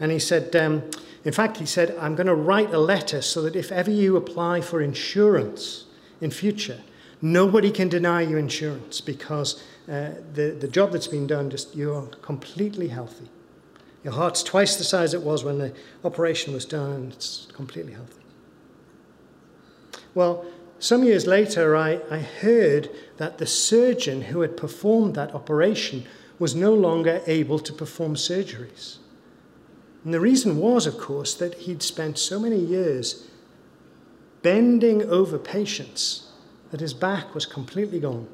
And 0.00 0.10
he 0.10 0.18
said, 0.18 0.54
um, 0.56 0.82
In 1.24 1.32
fact, 1.32 1.58
he 1.58 1.66
said, 1.66 1.96
I'm 2.00 2.16
going 2.16 2.26
to 2.26 2.34
write 2.34 2.74
a 2.74 2.78
letter 2.78 3.22
so 3.22 3.40
that 3.42 3.54
if 3.54 3.70
ever 3.70 3.90
you 3.90 4.16
apply 4.16 4.62
for 4.62 4.82
insurance, 4.82 5.85
in 6.20 6.30
future. 6.30 6.80
Nobody 7.22 7.70
can 7.70 7.88
deny 7.88 8.22
you 8.22 8.36
insurance 8.36 9.00
because 9.00 9.62
uh, 9.88 10.10
the, 10.34 10.56
the 10.58 10.68
job 10.68 10.92
that's 10.92 11.06
been 11.06 11.26
done, 11.26 11.50
just 11.50 11.74
you're 11.74 12.02
completely 12.22 12.88
healthy. 12.88 13.28
Your 14.04 14.12
heart's 14.12 14.42
twice 14.42 14.76
the 14.76 14.84
size 14.84 15.14
it 15.14 15.22
was 15.22 15.42
when 15.42 15.58
the 15.58 15.72
operation 16.04 16.52
was 16.52 16.64
done, 16.64 16.92
and 16.92 17.12
it's 17.12 17.48
completely 17.52 17.92
healthy. 17.92 18.22
Well, 20.14 20.44
some 20.78 21.04
years 21.04 21.26
later, 21.26 21.76
I, 21.76 22.00
I 22.10 22.18
heard 22.18 22.90
that 23.16 23.38
the 23.38 23.46
surgeon 23.46 24.22
who 24.22 24.42
had 24.42 24.56
performed 24.56 25.14
that 25.14 25.34
operation 25.34 26.04
was 26.38 26.54
no 26.54 26.74
longer 26.74 27.22
able 27.26 27.58
to 27.58 27.72
perform 27.72 28.14
surgeries. 28.14 28.98
And 30.04 30.12
the 30.12 30.20
reason 30.20 30.58
was, 30.58 30.86
of 30.86 30.98
course, 30.98 31.34
that 31.34 31.54
he'd 31.54 31.82
spent 31.82 32.18
so 32.18 32.38
many 32.38 32.58
years 32.58 33.26
bending 34.46 35.02
over 35.10 35.40
patients 35.40 36.28
that 36.70 36.78
his 36.78 36.94
back 36.94 37.34
was 37.34 37.44
completely 37.44 37.98
gone. 37.98 38.28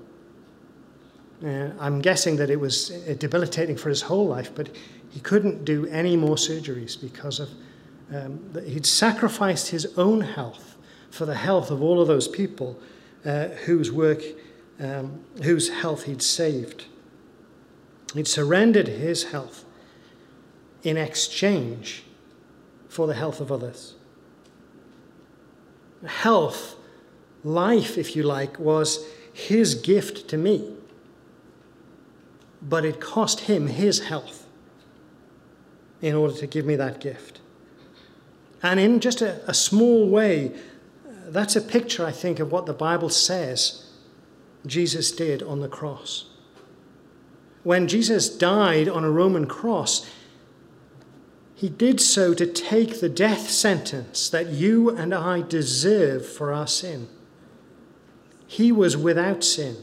Uh, 1.42 1.70
I'm 1.80 2.02
guessing 2.02 2.36
that 2.36 2.50
it 2.50 2.60
was 2.60 2.90
uh, 2.90 3.14
debilitating 3.18 3.78
for 3.78 3.88
his 3.88 4.02
whole 4.02 4.26
life, 4.26 4.54
but 4.54 4.68
he 5.08 5.20
couldn't 5.20 5.64
do 5.64 5.86
any 5.86 6.14
more 6.14 6.36
surgeries 6.36 7.00
because 7.00 7.40
of 7.40 7.48
um, 8.14 8.38
he'd 8.66 8.84
sacrificed 8.84 9.70
his 9.70 9.86
own 9.96 10.20
health 10.20 10.76
for 11.10 11.24
the 11.24 11.34
health 11.34 11.70
of 11.70 11.82
all 11.82 11.98
of 11.98 12.08
those 12.08 12.28
people 12.28 12.78
uh, 13.24 13.48
whose 13.64 13.90
work, 13.90 14.22
um, 14.80 15.24
whose 15.42 15.70
health 15.70 16.02
he'd 16.02 16.20
saved. 16.20 16.84
He'd 18.12 18.28
surrendered 18.28 18.88
his 18.88 19.30
health 19.32 19.64
in 20.82 20.98
exchange 20.98 22.04
for 22.90 23.06
the 23.06 23.14
health 23.14 23.40
of 23.40 23.50
others 23.50 23.94
health, 26.06 26.76
life, 27.44 27.98
if 27.98 28.16
you 28.16 28.22
like, 28.22 28.58
was 28.58 29.06
his 29.32 29.74
gift 29.74 30.28
to 30.28 30.36
me. 30.36 30.74
But 32.60 32.84
it 32.84 33.00
cost 33.00 33.40
him 33.40 33.66
his 33.66 34.00
health 34.00 34.46
in 36.00 36.14
order 36.14 36.34
to 36.34 36.46
give 36.46 36.66
me 36.66 36.76
that 36.76 37.00
gift. 37.00 37.40
And 38.62 38.78
in 38.78 39.00
just 39.00 39.22
a, 39.22 39.48
a 39.48 39.54
small 39.54 40.08
way, 40.08 40.52
that's 41.26 41.56
a 41.56 41.60
picture, 41.60 42.06
I 42.06 42.12
think, 42.12 42.38
of 42.38 42.52
what 42.52 42.66
the 42.66 42.72
Bible 42.72 43.08
says 43.08 43.90
Jesus 44.66 45.10
did 45.10 45.42
on 45.42 45.60
the 45.60 45.68
cross. 45.68 46.26
When 47.62 47.88
Jesus 47.88 48.28
died 48.28 48.88
on 48.88 49.04
a 49.04 49.10
Roman 49.10 49.46
cross, 49.46 50.08
he 51.62 51.68
did 51.68 52.00
so 52.00 52.34
to 52.34 52.44
take 52.44 52.98
the 52.98 53.08
death 53.08 53.48
sentence 53.48 54.28
that 54.28 54.48
you 54.48 54.90
and 54.90 55.14
I 55.14 55.42
deserve 55.42 56.26
for 56.26 56.52
our 56.52 56.66
sin. 56.66 57.06
He 58.48 58.72
was 58.72 58.96
without 58.96 59.44
sin, 59.44 59.76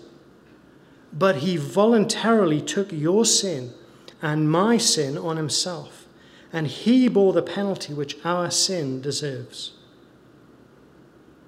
but 1.14 1.38
he 1.38 1.56
voluntarily 1.56 2.60
took 2.60 2.92
your 2.92 3.24
sin 3.24 3.74
and 4.22 4.52
my 4.52 4.76
sin 4.76 5.18
on 5.18 5.38
himself, 5.38 6.06
and 6.52 6.68
he 6.68 7.08
bore 7.08 7.32
the 7.32 7.42
penalty 7.42 7.94
which 7.94 8.18
our 8.26 8.52
sin 8.52 9.00
deserves. 9.00 9.72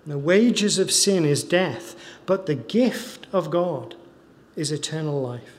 The 0.07 0.17
wages 0.17 0.79
of 0.79 0.91
sin 0.93 1.25
is 1.25 1.43
death, 1.43 1.93
but 2.25 2.45
the 2.45 2.55
gift 2.55 3.27
of 3.33 3.51
God 3.51 3.95
is 4.55 4.71
eternal 4.71 5.21
life. 5.21 5.57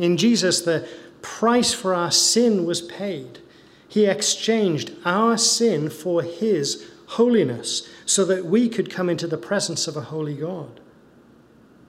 In 0.00 0.16
Jesus, 0.16 0.60
the 0.60 0.88
price 1.26 1.74
for 1.74 1.92
our 1.92 2.10
sin 2.10 2.64
was 2.64 2.80
paid. 2.80 3.40
He 3.88 4.06
exchanged 4.06 4.92
our 5.04 5.36
sin 5.36 5.90
for 5.90 6.22
his 6.22 6.88
holiness 7.08 7.88
so 8.06 8.24
that 8.24 8.46
we 8.46 8.68
could 8.68 8.88
come 8.88 9.10
into 9.10 9.26
the 9.26 9.36
presence 9.36 9.88
of 9.88 9.96
a 9.96 10.02
holy 10.02 10.36
God, 10.36 10.80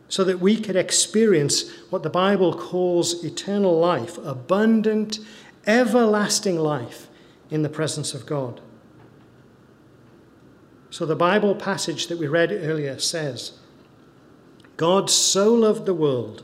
so 0.10 0.24
that 0.24 0.40
we 0.40 0.60
could 0.60 0.76
experience 0.76 1.70
what 1.92 2.02
the 2.02 2.10
Bible 2.10 2.52
calls 2.52 3.24
eternal 3.24 3.80
life, 3.80 4.18
abundant, 4.26 5.20
everlasting 5.68 6.58
life 6.58 7.08
in 7.52 7.62
the 7.62 7.70
presence 7.70 8.16
of 8.16 8.26
God. 8.26 8.60
So 10.90 11.06
the 11.06 11.16
Bible 11.16 11.54
passage 11.54 12.08
that 12.08 12.18
we 12.18 12.28
read 12.28 12.52
earlier 12.52 12.98
says, 12.98 13.60
God 14.78 15.12
so 15.12 15.54
loved 15.54 15.86
the 15.86 15.94
world 15.94 16.44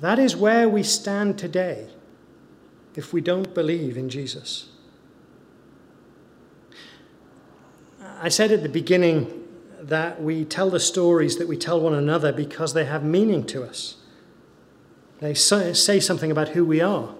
That 0.00 0.18
is 0.18 0.36
where 0.36 0.68
we 0.68 0.82
stand 0.82 1.38
today 1.38 1.88
if 2.94 3.12
we 3.12 3.20
don't 3.20 3.54
believe 3.54 3.96
in 3.96 4.08
Jesus. 4.08 4.68
I 8.20 8.28
said 8.28 8.50
at 8.52 8.62
the 8.62 8.68
beginning 8.68 9.44
that 9.80 10.22
we 10.22 10.44
tell 10.44 10.70
the 10.70 10.80
stories 10.80 11.36
that 11.36 11.48
we 11.48 11.56
tell 11.56 11.80
one 11.80 11.94
another 11.94 12.32
because 12.32 12.74
they 12.74 12.84
have 12.84 13.04
meaning 13.04 13.44
to 13.46 13.62
us. 13.62 13.96
They 15.20 15.34
say 15.34 16.00
something 16.00 16.30
about 16.30 16.50
who 16.50 16.64
we 16.64 16.80
are. 16.80 17.14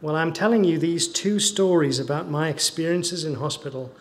Well, 0.00 0.16
I'm 0.16 0.32
telling 0.32 0.64
you 0.64 0.78
these 0.78 1.06
two 1.06 1.38
stories 1.38 2.00
about 2.00 2.28
my 2.28 2.48
experiences 2.48 3.24
in 3.24 3.34
hospital 3.34 3.94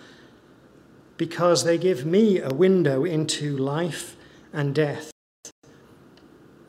because 1.17 1.63
they 1.63 1.77
give 1.77 2.05
me 2.05 2.39
a 2.39 2.49
window 2.49 3.05
into 3.05 3.55
life 3.55 4.15
and 4.51 4.73
death 4.73 5.11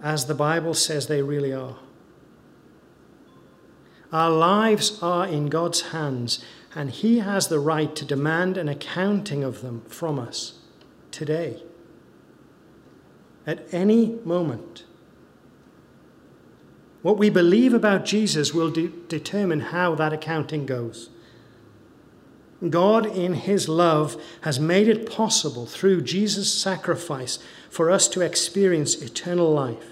as 0.03 0.27
the 0.27 0.35
Bible 0.35 0.75
says 0.75 1.07
they 1.07 1.23
really 1.23 1.53
are. 1.53 1.77
Our 4.12 4.31
lives 4.31 5.03
are 5.03 5.27
in 5.27 5.47
God's 5.47 5.93
hands, 5.93 6.45
and 6.75 6.91
He 6.91 7.21
has 7.21 7.49
the 7.49 7.61
right 7.61 7.95
to 7.97 8.05
demand 8.05 8.59
an 8.59 8.69
accounting 8.69 9.43
of 9.43 9.62
them 9.62 9.83
from 9.88 10.19
us 10.19 10.59
today, 11.11 11.62
at 13.47 13.67
any 13.73 14.19
moment. 14.25 14.85
What 17.01 17.19
we 17.19 17.31
believe 17.31 17.73
about 17.73 18.05
Jesus 18.05 18.53
will 18.53 18.71
de- 18.71 18.88
determine 19.09 19.61
how 19.61 19.95
that 19.95 20.12
accounting 20.12 20.67
goes. 20.67 21.11
God, 22.69 23.07
in 23.07 23.35
His 23.35 23.69
love, 23.69 24.21
has 24.43 24.61
made 24.61 24.88
it 24.88 25.11
possible 25.11 25.67
through 25.67 26.03
Jesus' 26.03 26.53
sacrifice 26.53 27.38
for 27.71 27.91
us 27.91 28.07
to 28.09 28.21
experience 28.21 28.95
eternal 29.03 29.53
life. 29.53 29.91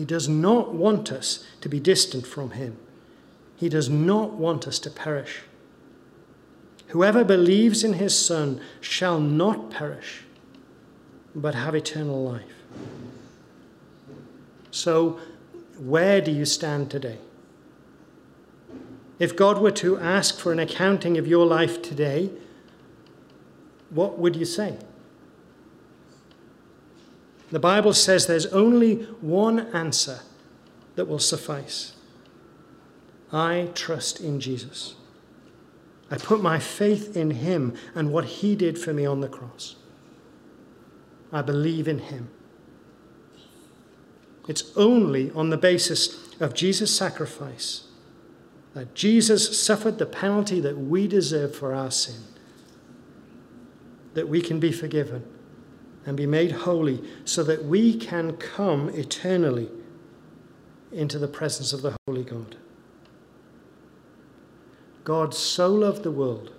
He 0.00 0.06
does 0.06 0.30
not 0.30 0.72
want 0.72 1.12
us 1.12 1.44
to 1.60 1.68
be 1.68 1.78
distant 1.78 2.26
from 2.26 2.52
Him. 2.52 2.78
He 3.54 3.68
does 3.68 3.90
not 3.90 4.30
want 4.32 4.66
us 4.66 4.78
to 4.78 4.90
perish. 4.90 5.42
Whoever 6.86 7.22
believes 7.22 7.84
in 7.84 7.92
His 7.92 8.18
Son 8.18 8.62
shall 8.80 9.20
not 9.20 9.70
perish, 9.70 10.22
but 11.34 11.54
have 11.54 11.74
eternal 11.74 12.24
life. 12.24 12.64
So, 14.70 15.20
where 15.78 16.22
do 16.22 16.30
you 16.30 16.46
stand 16.46 16.90
today? 16.90 17.18
If 19.18 19.36
God 19.36 19.58
were 19.60 19.70
to 19.72 19.98
ask 19.98 20.38
for 20.38 20.50
an 20.50 20.58
accounting 20.58 21.18
of 21.18 21.26
your 21.26 21.44
life 21.44 21.82
today, 21.82 22.30
what 23.90 24.18
would 24.18 24.34
you 24.34 24.46
say? 24.46 24.78
The 27.50 27.58
Bible 27.58 27.92
says 27.92 28.26
there's 28.26 28.46
only 28.46 28.96
one 29.20 29.60
answer 29.74 30.20
that 30.96 31.06
will 31.06 31.18
suffice 31.18 31.94
I 33.32 33.68
trust 33.74 34.20
in 34.20 34.40
Jesus. 34.40 34.96
I 36.10 36.16
put 36.16 36.42
my 36.42 36.58
faith 36.58 37.16
in 37.16 37.30
him 37.30 37.74
and 37.94 38.12
what 38.12 38.24
he 38.24 38.56
did 38.56 38.76
for 38.76 38.92
me 38.92 39.06
on 39.06 39.20
the 39.20 39.28
cross. 39.28 39.76
I 41.32 41.40
believe 41.40 41.86
in 41.86 42.00
him. 42.00 42.28
It's 44.48 44.76
only 44.76 45.30
on 45.30 45.50
the 45.50 45.56
basis 45.56 46.34
of 46.40 46.54
Jesus' 46.54 46.96
sacrifice 46.96 47.84
that 48.74 48.96
Jesus 48.96 49.64
suffered 49.64 49.98
the 49.98 50.06
penalty 50.06 50.58
that 50.58 50.76
we 50.76 51.06
deserve 51.06 51.54
for 51.54 51.72
our 51.72 51.92
sin, 51.92 52.22
that 54.14 54.28
we 54.28 54.40
can 54.40 54.58
be 54.58 54.72
forgiven 54.72 55.24
and 56.06 56.16
be 56.16 56.26
made 56.26 56.52
holy 56.52 57.02
so 57.24 57.42
that 57.42 57.64
we 57.64 57.96
can 57.96 58.36
come 58.36 58.88
eternally 58.90 59.68
into 60.92 61.18
the 61.18 61.28
presence 61.28 61.72
of 61.72 61.82
the 61.82 61.94
Holy 62.06 62.24
God. 62.24 62.56
God 65.04 65.34
so 65.34 65.68
loved 65.72 66.02
the 66.02 66.10
world 66.10 66.52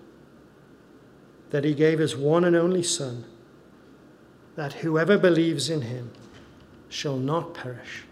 that 1.51 1.63
he 1.63 1.73
gave 1.73 1.99
his 1.99 2.15
one 2.15 2.43
and 2.43 2.55
only 2.55 2.83
Son, 2.83 3.25
that 4.55 4.73
whoever 4.73 5.17
believes 5.17 5.69
in 5.69 5.81
him 5.81 6.11
shall 6.89 7.17
not 7.17 7.53
perish, 7.53 8.03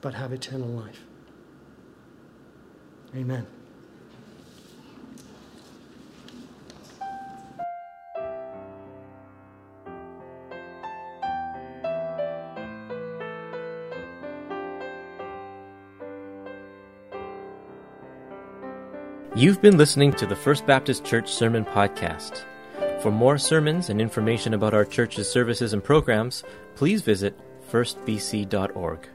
but 0.00 0.14
have 0.14 0.32
eternal 0.32 0.68
life. 0.68 1.00
Amen. 3.14 3.46
You've 19.40 19.62
been 19.62 19.78
listening 19.78 20.12
to 20.16 20.26
the 20.26 20.36
First 20.36 20.66
Baptist 20.66 21.02
Church 21.02 21.32
Sermon 21.32 21.64
Podcast. 21.64 22.44
For 23.00 23.10
more 23.10 23.38
sermons 23.38 23.88
and 23.88 23.98
information 23.98 24.52
about 24.52 24.74
our 24.74 24.84
church's 24.84 25.32
services 25.32 25.72
and 25.72 25.82
programs, 25.82 26.44
please 26.74 27.00
visit 27.00 27.40
firstbc.org. 27.70 29.08